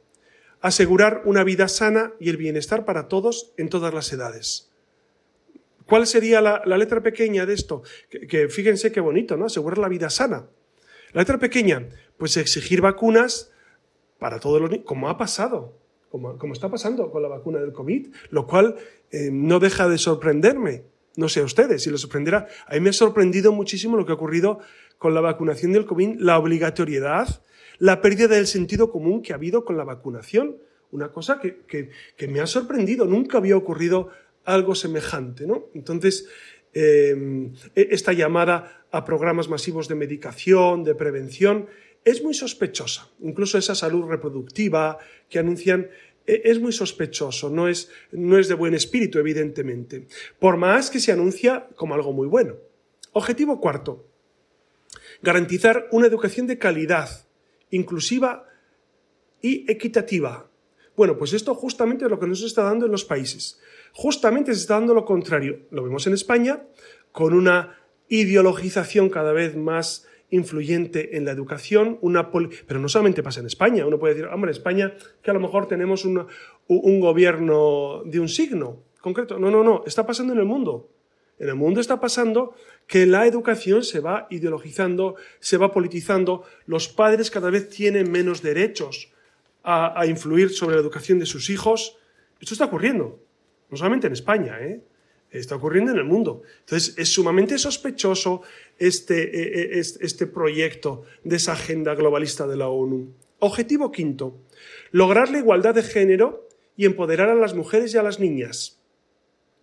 [0.67, 4.69] asegurar una vida sana y el bienestar para todos en todas las edades.
[5.85, 7.81] ¿Cuál sería la, letra pequeña de esto?
[8.09, 9.45] Que, fíjense qué bonito, ¿no?
[9.45, 10.47] Asegurar la vida sana.
[11.13, 11.87] La letra pequeña,
[12.17, 13.51] pues exigir vacunas
[14.19, 15.73] para todos los niños, como ha pasado,
[16.09, 18.75] como, está pasando con la vacuna del COVID, lo cual
[19.11, 20.83] eh, no deja de sorprenderme.
[21.15, 22.47] No sé a ustedes si les sorprenderá.
[22.67, 24.59] A mí me ha sorprendido muchísimo lo que ha ocurrido
[24.97, 27.41] con la vacunación del COVID, la obligatoriedad,
[27.79, 30.57] la pérdida del sentido común que ha habido con la vacunación.
[30.91, 34.09] Una cosa que, que me ha sorprendido, nunca había ocurrido
[34.47, 35.45] algo semejante.
[35.45, 35.67] ¿no?
[35.75, 36.27] Entonces,
[36.73, 41.67] em, e, esta llamada a programas masivos de medicación, de prevención,
[42.03, 43.11] es muy sospechosa.
[43.19, 44.97] Incluso esa salud reproductiva
[45.29, 45.91] que anuncian
[46.25, 50.07] e, es muy sospechoso, no es, no es de buen espíritu, evidentemente,
[50.39, 52.55] por más que se anuncia como algo muy bueno.
[53.11, 54.07] Objetivo cuarto,
[55.21, 57.26] garantizar una educación de calidad,
[57.71, 58.45] inclusiva
[59.41, 60.49] y equitativa.
[60.95, 63.59] Bueno, pues esto justamente es lo que nos está dando en los países.
[63.93, 65.67] Justamente se está dando lo contrario.
[65.69, 66.63] Lo vemos en España
[67.11, 67.77] con una
[68.09, 73.85] ideologización cada vez más influyente en la educación, una pero no solamente pasa en España,
[73.85, 78.83] uno puede decir, hombre, España que a lo mejor tenemos un gobierno de un signo
[78.99, 79.39] concreto.
[79.39, 80.89] No, no, no, está pasando en el mundo.
[81.39, 82.55] En el mundo está pasando
[82.87, 88.41] que la educación se va ideologizando, se va politizando, los padres cada vez tienen menos
[88.41, 89.11] derechos
[89.63, 91.97] a, influir sobre la educación de sus hijos.
[92.39, 93.19] Esto está ocurriendo
[93.69, 94.81] no solamente en España, ¿eh?
[95.29, 96.43] está ocurriendo en el mundo.
[96.61, 98.43] Entonces, es sumamente sospechoso
[98.79, 103.13] este, e, e, este proyecto de esa agenda globalista de la ONU.
[103.39, 104.39] Objetivo quinto,
[104.91, 108.79] lograr la igualdad de género y empoderar a las mujeres y a las niñas.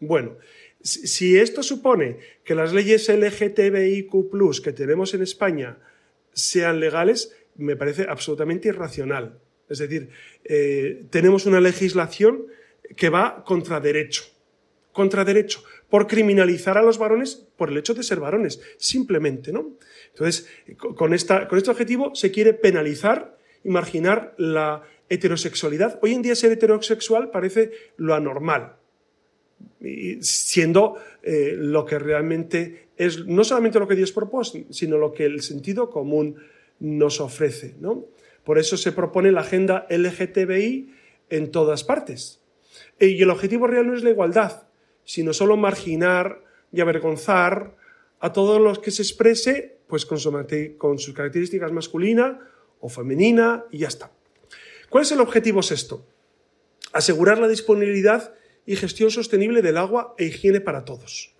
[0.00, 0.36] Bueno,
[0.84, 5.78] si esto supone que las leyes LGTBIQ que tenemos en España
[6.34, 9.40] sean legales, me parece absolutamente irracional.
[9.68, 10.10] Es decir,
[10.44, 12.46] eh, tenemos una legislación
[12.96, 14.24] que va contra derecho,
[14.92, 19.78] contra derecho, por criminalizar a los varones por el hecho de ser varones, simplemente, ¿no?
[20.10, 20.48] Entonces,
[20.96, 25.98] con, esta, con este objetivo se quiere penalizar y marginar la heterosexualidad.
[26.02, 28.76] Hoy en día ser heterosexual parece lo anormal,
[30.20, 35.24] siendo eh, lo que realmente es no solamente lo que Dios propone, sino lo que
[35.24, 36.36] el sentido común
[36.80, 37.74] nos ofrece.
[37.80, 38.06] ¿no?
[38.44, 40.94] Por eso se propone la agenda LGTBI
[41.30, 42.40] en todas partes.
[42.98, 44.68] Y el objetivo real no es la igualdad,
[45.04, 47.76] sino solo marginar y avergonzar
[48.20, 50.18] a todos los que se exprese pues, con,
[50.78, 52.40] con sus características masculina
[52.80, 54.10] o femenina y ya está.
[54.88, 56.06] ¿Cuál es el objetivo sexto?
[56.92, 58.34] Asegurar la disponibilidad
[58.66, 61.34] y gestión sostenible del agua e higiene para todos.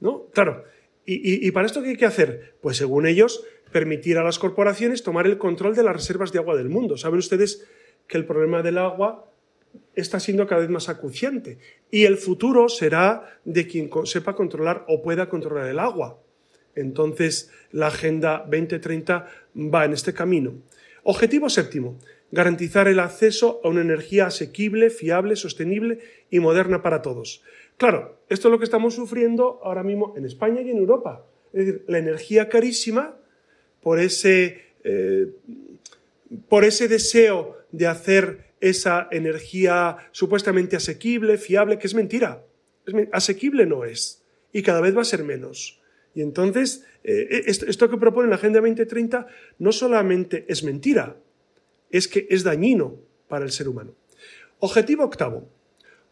[0.00, 0.26] ¿No?
[0.32, 0.64] Claro.
[1.10, 2.54] ¿Y, para esto qué hay que hacer?
[2.60, 6.54] Pues según ellos, permitir a las corporaciones tomar el control de las reservas de agua
[6.54, 6.98] del mundo.
[6.98, 7.66] Saben ustedes
[8.06, 9.32] que el problema del agua
[9.94, 11.58] está siendo cada vez más acuciante
[11.90, 16.20] y el futuro será de quien sepa controlar o pueda controlar el agua.
[16.74, 19.26] Entonces, la Agenda 2030
[19.56, 20.54] va en este camino.
[21.04, 21.98] Objetivo séptimo,
[22.30, 26.00] garantizar el acceso a una energía asequible, fiable, sostenible
[26.30, 27.42] y moderna para todos.
[27.76, 31.24] Claro, esto es lo que estamos sufriendo ahora mismo en España y en Europa.
[31.52, 33.16] Es decir, la energía carísima
[33.82, 35.28] por ese, eh,
[36.48, 42.44] por ese deseo de hacer esa energía supuestamente asequible, fiable, que es mentira.
[43.12, 44.22] asequible no es
[44.52, 45.80] y cada vez va a ser menos.
[46.14, 49.26] Y entonces, eh, esto que propone la Agenda 2030
[49.58, 51.16] no solamente es mentira,
[51.90, 52.96] es que es dañino
[53.28, 53.94] para el ser humano.
[54.58, 55.48] Objetivo octavo.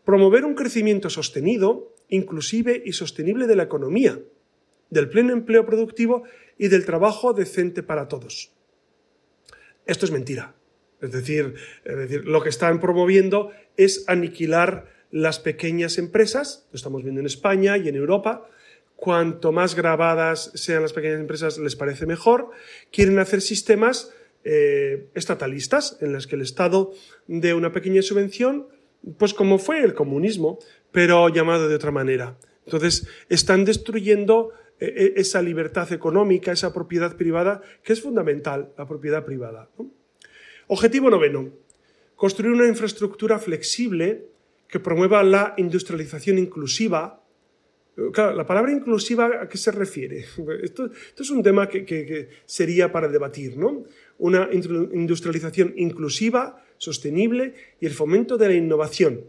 [0.05, 4.21] Promover un crecimiento sostenido, inclusive y sostenible de la economía,
[4.91, 6.23] del pleno empleo productivo
[6.59, 8.53] y del trabajo decente para todos.
[9.85, 10.55] Esto es mentira.
[11.01, 11.55] Es decir,
[11.85, 17.27] es decir, lo que están promoviendo es aniquilar las pequeñas empresas, lo estamos viendo en
[17.27, 18.49] España y en Europa,
[18.97, 22.51] cuanto más grabadas sean las pequeñas empresas les parece mejor,
[22.91, 24.13] quieren hacer sistemas
[24.49, 26.93] eh, estatalistas en las que el Estado
[27.27, 28.69] dé una pequeña subvención,
[29.19, 30.61] pues como fue el comunismo,
[30.93, 32.39] pero llamado de otra manera.
[32.65, 38.87] Entonces, están destruyendo eh, eh, esa libertad económica, esa propiedad privada, que es fundamental, la
[38.87, 39.69] propiedad privada.
[40.69, 41.51] Objetivo noveno,
[42.15, 44.29] construir una infraestructura flexible
[44.69, 47.21] que promueva la industrialización inclusiva,
[48.13, 50.27] Claro, la palabra inclusiva, ¿a qué se refiere?
[50.63, 53.85] Esto, es un tema que, sería para debatir, ¿no?
[54.19, 59.25] Una industrialización inclusiva, sostenible y el fomento de la innovación.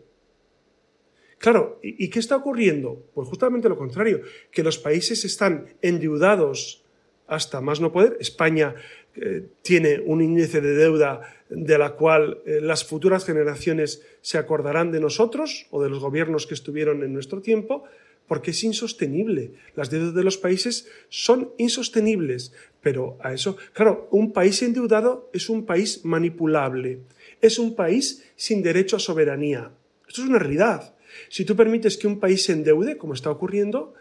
[1.37, 3.05] Claro, ¿y, qué está ocurriendo?
[3.13, 4.21] Pues justamente lo contrario,
[4.51, 6.83] que los países están endeudados
[7.27, 8.17] hasta más no poder.
[8.19, 8.73] España
[9.15, 14.91] eh, tiene un índice de deuda de la cual eh, las futuras generaciones se acordarán
[14.91, 17.83] de nosotros o de los gobiernos que estuvieron en nuestro tiempo
[18.27, 19.51] porque es insostenible.
[19.75, 22.51] Las deudas de los países son insostenibles,
[22.87, 27.01] pero a eso, claro, un país endeudado es un país manipulable,
[27.41, 29.73] es un país sin derecho a soberanía.
[30.07, 30.95] Esto es una realidad.
[31.27, 33.93] Si tú permites que un país se endeude, como está ocurriendo,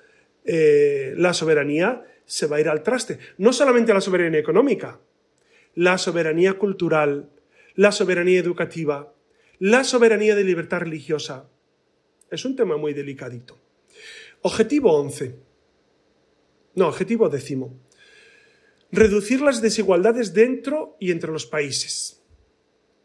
[0.45, 3.19] eh, la soberanía se va a ir al traste.
[3.39, 5.01] No solamente la soberanía económica,
[5.75, 7.29] la soberanía cultural,
[7.75, 9.13] la soberanía educativa,
[9.59, 11.49] la soberanía de libertad religiosa.
[12.31, 13.59] Es un tema muy delicadito.
[14.43, 15.35] Objetivo 11.
[16.77, 17.86] No, objetivo décimo.
[18.93, 22.23] Reducir las desigualdades dentro y entre los países.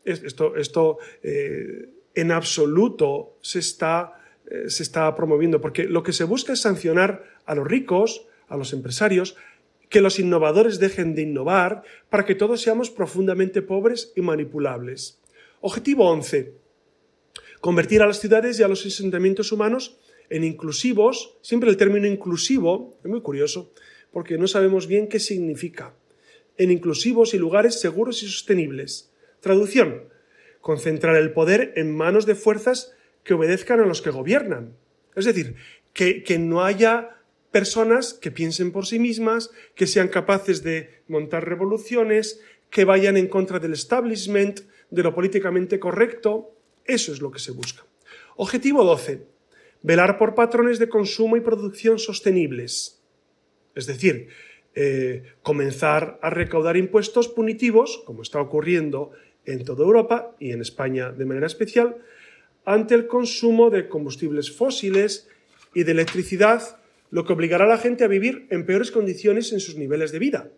[0.04, 4.20] Esto, eh, en absoluto se está,
[4.50, 8.58] eh, se está promoviendo, porque lo que se busca es sancionar a los ricos, a
[8.58, 9.36] los empresarios,
[9.90, 15.20] que los innovadores dejen de innovar para que todos seamos profundamente pobres y manipulables.
[15.60, 16.54] Objetivo 11.
[17.60, 22.98] Convertir a las ciudades y a los asentamientos humanos en inclusivos, siempre el término inclusivo
[23.04, 23.74] es muy curioso,
[24.12, 25.94] porque no sabemos bien qué significa.
[26.58, 29.12] En inclusivos y lugares seguros y sostenibles.
[29.40, 30.04] Traducción.
[30.60, 32.94] Concentrar el poder en manos de fuerzas
[33.24, 34.76] que obedezcan a los que gobiernan.
[35.16, 35.56] Es decir,
[35.94, 37.18] que, no haya
[37.52, 43.28] personas que piensen por sí mismas, que sean capaces de montar revoluciones, que vayan en
[43.28, 46.56] contra del establishment, de lo políticamente correcto.
[46.86, 47.86] Eso es lo que se busca.
[48.36, 49.32] Objetivo 12
[49.84, 53.01] velar por patrones de consumo y producción sostenibles.
[53.76, 54.30] Es decir,
[54.74, 59.12] eh, comenzar a recaudar impuestos punitivos, como está ocurriendo
[59.46, 61.98] en toda Europa y en España de manera especial,
[62.64, 65.28] ante el consumo de combustibles fósiles
[65.74, 66.78] y de electricidad,
[67.10, 70.20] lo que obligará a la gente a vivir en peores condiciones en sus niveles de
[70.20, 70.52] vida.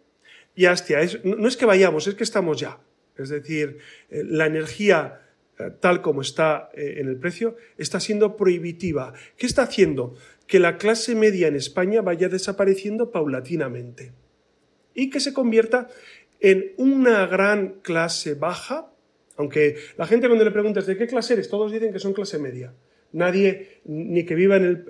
[0.55, 2.79] Y hasta no es que vayamos, es que estamos ya.
[3.17, 3.79] Es decir,
[4.11, 5.21] eh, la energía
[5.57, 9.13] eh, tal como está en el precio está siendo prohibitiva.
[9.37, 10.15] ¿Qué está haciendo?
[10.53, 14.11] Que la clase media en España vaya desapareciendo paulatinamente
[14.93, 15.87] y que se convierta
[16.41, 18.91] en una gran clase baja,
[19.35, 22.37] aunque la gente cuando le preguntas de qué clase eres, todos dicen que son clase
[22.37, 22.71] media.
[23.13, 24.85] Nadie, ni que viva en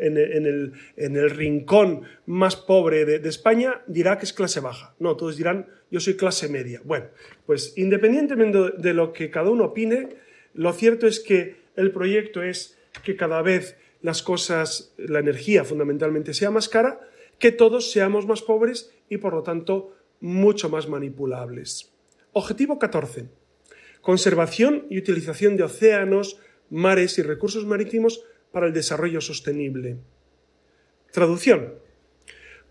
[0.98, 4.96] el, rincón más pobre de, España, dirá que es clase baja.
[5.00, 6.82] No, todos dirán, yo soy clase media.
[6.84, 7.06] Bueno,
[7.46, 10.10] pues independientemente de lo que cada uno opine,
[10.56, 16.36] lo cierto es que el proyecto es que cada vez las cosas, la energía fundamentalmente
[16.36, 17.00] sea más cara,
[17.40, 21.94] que todos seamos más pobres y por lo tanto mucho más manipulables.
[22.34, 23.30] Objetivo 14.
[24.02, 26.38] Conservación y utilización de océanos,
[26.70, 29.98] mares y recursos marítimos para el desarrollo sostenible.
[31.12, 31.76] Traducción.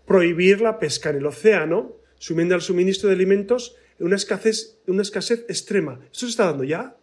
[0.05, 5.01] Prohibir la pesca en el océano, sumiendo al suministro de alimentos en una escasez, una
[5.01, 5.99] escasez extrema.
[6.11, 6.95] ¿Esto se está dando ya?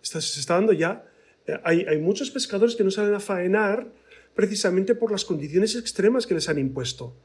[0.00, 1.11] ¿Esto se está dando ya?
[1.46, 3.88] Eh, hay, muchos pescadores que no salen a faenar
[4.34, 7.16] precisamente por las condiciones extremas que les han impuesto.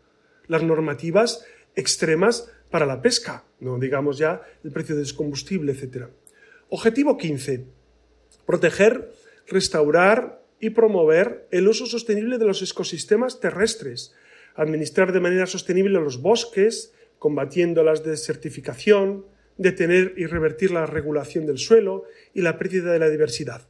[0.47, 1.45] Las normativas
[1.75, 6.07] extremas para la pesca, no digamos ya el precio del combustible, etc.
[6.69, 7.65] Objetivo 15.
[8.45, 9.11] Proteger,
[9.47, 14.13] restaurar y promover el uso sostenible de los ecosistemas terrestres,
[14.55, 19.25] administrar de manera sostenible los bosques, combatiendo la desertificación,
[19.57, 22.03] detener y revertir la regulación del suelo
[22.33, 23.67] y la pérdida de la diversidad.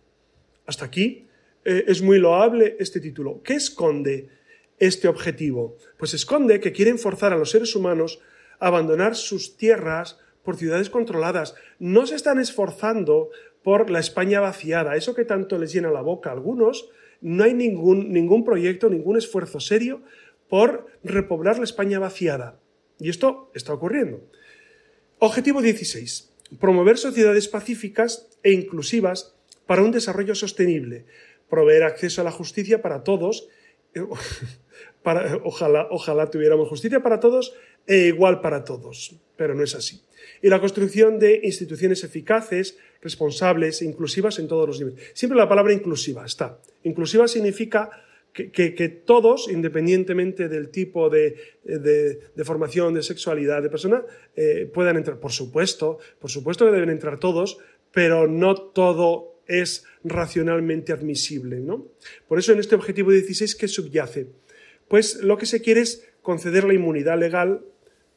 [0.68, 1.26] Hasta aquí
[1.65, 3.41] eh, es muy loable este título.
[3.41, 4.30] ¿Qué esconde
[4.78, 5.78] este objetivo?
[5.97, 8.20] Pues esconde que quieren forzar a los seres humanos
[8.59, 11.55] a abandonar sus tierras por ciudades controladas.
[11.80, 13.30] No se están esforzando
[13.63, 16.89] por la España vaciada, eso que tanto les llena la boca a algunos.
[17.22, 20.01] No hay ningún, ningún proyecto, ningún esfuerzo serio
[20.49, 22.59] por repoblar la España vaciada.
[22.99, 24.22] Y esto está ocurriendo.
[25.20, 26.34] Objetivo 16.
[26.59, 29.37] Promover sociedades pacíficas e inclusivas
[29.68, 31.05] para un desarrollo sostenible.
[31.49, 33.47] Proveer acceso a la justicia para todos
[35.43, 37.53] ojalá, ojalá tuviéramos justicia para todos
[37.86, 40.01] e igual para todos, pero no es así.
[40.41, 45.11] Y la construcción de instituciones eficaces, responsables e inclusivas en todos los niveles.
[45.13, 46.59] Siempre la palabra inclusiva está.
[46.84, 47.89] Inclusiva significa
[48.34, 51.39] que, todos, independientemente del tipo de,
[52.43, 54.03] formación, de sexualidad, de persona,
[54.36, 55.20] eh, puedan entrar.
[55.20, 57.57] Por supuesto, por supuesto que deben entrar todos,
[57.91, 61.60] pero no todo es racionalmente admisible.
[61.60, 61.88] ¿no?
[62.28, 64.28] Por eso en este objetivo 16, ¿qué subyace?
[64.88, 67.62] pues lo que se quiere es conceder la inmunidad legal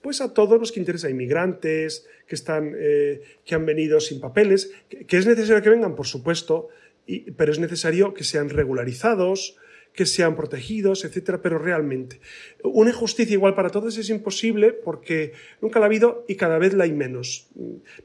[0.02, 4.72] pues a todos los que interesan, inmigrantes, que, están, eh, que han venido sin papeles,
[4.88, 6.68] que, es necesario que vengan, por supuesto,
[7.36, 9.58] pero es necesario que sean regularizados,
[9.92, 12.20] que sean protegidos, etcétera, pero realmente.
[12.62, 16.72] Una justicia igual para todos es imposible porque nunca la ha habido y cada vez
[16.72, 17.48] la hay menos.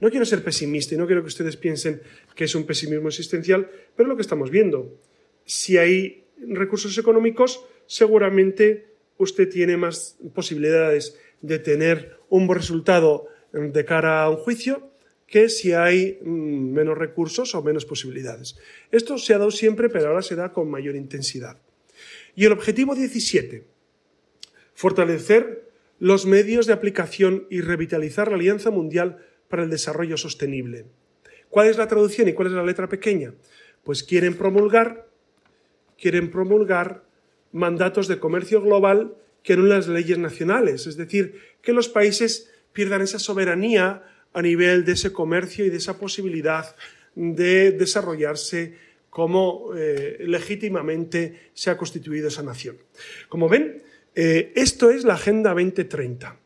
[0.02, 2.02] No quiero ser pesimista y no quiero que ustedes piensen
[2.36, 5.00] que es un pesimismo existencial, pero lo que estamos viendo.
[5.46, 13.86] Si hay recursos económicos, seguramente usted tiene más posibilidades de tener un buen resultado de
[13.86, 14.92] cara a un juicio
[15.28, 18.58] que si hay mm, menos recursos o menos posibilidades.
[18.92, 21.58] Esto se ha dado siempre, pero ahora se da con mayor intensidad.
[22.36, 23.66] Y el objetivo 17,
[24.74, 30.86] fortalecer los medios de aplicación y revitalizar la Alianza Mundial para el Desarrollo Sostenible.
[31.56, 33.34] ¿Cuál es la traducción y cuál es la letra pequeña?
[33.86, 35.08] Pues quieren promulgar,
[35.98, 37.06] quieren promulgar
[37.54, 43.04] mandatos de comercio global que no las leyes nacionales, es decir, que los países pierdan
[43.04, 44.04] esa soberanía
[44.34, 46.76] a nivel de ese comercio y de esa posibilidad
[47.16, 48.78] de desarrollarse
[49.10, 52.80] como eh, legítimamente se ha constituido esa nación.
[53.30, 53.82] Como ven,
[54.14, 56.38] eh, esto es la Agenda 2030.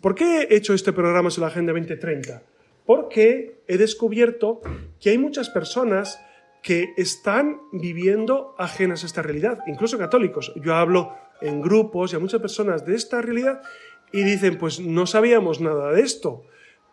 [0.00, 2.42] ¿Por qué he hecho este programa sobre la Agenda 2030?
[2.86, 4.60] Porque he descubierto
[5.00, 6.20] que hay muchas personas
[6.62, 10.52] que están viviendo ajenas a esta realidad, incluso católicos.
[10.56, 13.62] Yo hablo en grupos y a muchas personas de esta realidad
[14.12, 16.44] y dicen, pues no sabíamos nada de esto.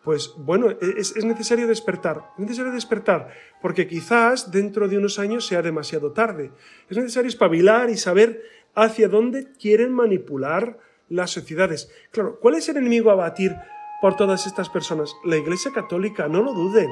[0.03, 3.29] Pues bueno, es, necesario despertar, es necesario despertar,
[3.61, 6.51] porque quizás dentro de unos años sea demasiado tarde.
[6.89, 8.43] Es necesario espabilar y saber
[8.75, 11.89] hacia dónde quieren manipular las sociedades.
[12.11, 13.55] Claro, ¿cuál es el enemigo a batir
[14.03, 15.15] por todas estas personas?
[15.23, 16.89] La Iglesia Católica, no lo duden.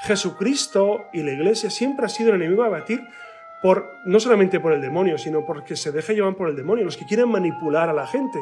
[0.00, 3.00] Jesucristo y la Iglesia siempre ha sido el enemigo a batir
[3.62, 6.96] por, no solamente por el demonio, sino porque se deja llevar por el demonio, los
[6.96, 8.40] que quieren manipular a la gente.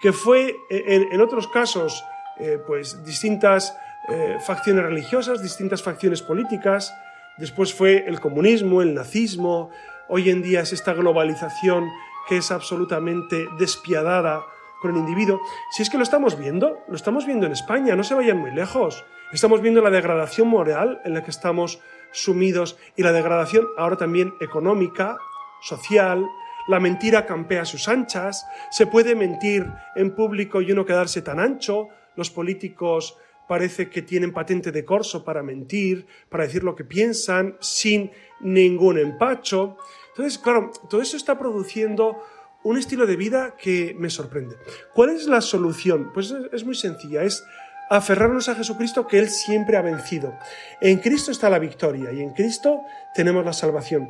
[0.00, 2.04] que fue en, otros casos
[2.38, 3.76] eh, pues distintas
[4.08, 6.94] eh, facciones religiosas, distintas facciones políticas,
[7.36, 9.70] después fue el comunismo, el nazismo,
[10.08, 11.90] hoy en día es esta globalización
[12.28, 14.44] que es absolutamente despiadada
[14.80, 15.40] con el individuo.
[15.70, 18.50] Si es que lo estamos viendo, lo estamos viendo en España, no se vayan muy
[18.50, 19.04] lejos.
[19.32, 21.80] Estamos viendo la degradación moral en la que estamos
[22.12, 25.16] sumidos y la degradación ahora también económica,
[25.60, 26.26] social,
[26.66, 31.88] la mentira campea sus anchas, se puede mentir en público y uno quedarse tan ancho,
[32.16, 33.16] los políticos
[33.48, 38.98] parece que tienen patente de corso para mentir, para decir lo que piensan, sin ningún
[38.98, 39.76] empacho.
[40.10, 42.22] Entonces, claro, todo eso está produciendo
[42.62, 44.56] un estilo de vida que me sorprende.
[44.94, 46.10] ¿Cuál es la solución?
[46.12, 47.44] Pues es muy sencilla, es
[47.90, 50.34] aferrarnos a Jesucristo que Él siempre ha vencido.
[50.80, 52.80] En Cristo está la victoria y en Cristo
[53.14, 54.08] tenemos la salvación.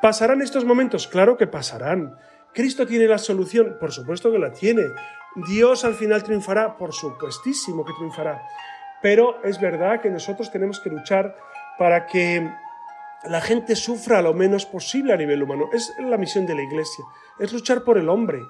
[0.00, 1.06] ¿Pasarán estos momentos?
[1.06, 2.16] Claro que pasarán.
[2.54, 3.76] ¿Cristo tiene la solución?
[3.78, 4.84] Por supuesto que la tiene.
[5.48, 6.76] ¿Dios al final triunfará?
[6.76, 8.42] Por supuestísimo que triunfará.
[9.02, 11.36] Pero es verdad que nosotros tenemos que luchar
[11.78, 12.50] para que
[13.24, 15.68] la gente sufra lo menos posible a nivel humano.
[15.72, 17.04] Es la misión de la Iglesia.
[17.38, 18.40] Es luchar por el hombre.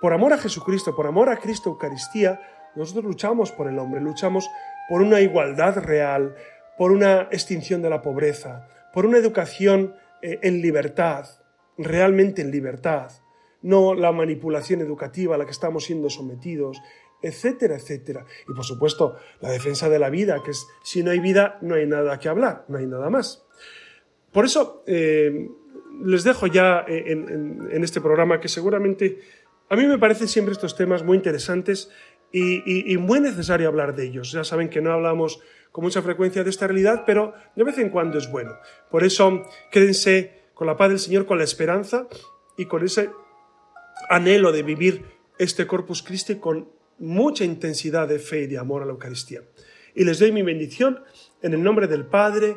[0.00, 2.40] Por amor a Jesucristo, por amor a Cristo Eucaristía,
[2.74, 4.48] nosotros luchamos por el hombre, luchamos
[4.88, 6.34] por una igualdad real,
[6.78, 11.26] por una extinción de la pobreza, por una educación eh, en libertad,
[11.76, 13.10] realmente en libertad,
[13.62, 16.80] no la manipulación educativa a la que estamos siendo sometidos,
[17.20, 18.24] etcétera, etcétera.
[18.48, 21.74] Y por supuesto, la defensa de la vida, que es si no hay vida, no
[21.74, 23.44] hay nada que hablar, no hay nada más.
[24.32, 25.48] Por eso eh,
[26.04, 29.20] les dejo ya eh, en, este programa que seguramente
[29.68, 31.90] a mí me parecen siempre estos temas muy interesantes
[32.32, 34.30] y, y, muy necesario hablar de ellos.
[34.30, 35.40] Ya saben que no hablamos
[35.72, 38.52] con mucha frecuencia de esta realidad, pero de vez en cuando es bueno.
[38.88, 42.06] Por eso, quédense con la paz del Señor, con la esperanza
[42.56, 43.10] y con ese
[44.08, 45.04] anhelo de vivir
[45.38, 46.68] este Corpus Christi con
[46.98, 49.42] mucha intensidad de fe y de amor a la Eucaristía.
[49.94, 51.02] Y les doy mi bendición
[51.42, 52.56] en el nombre del Padre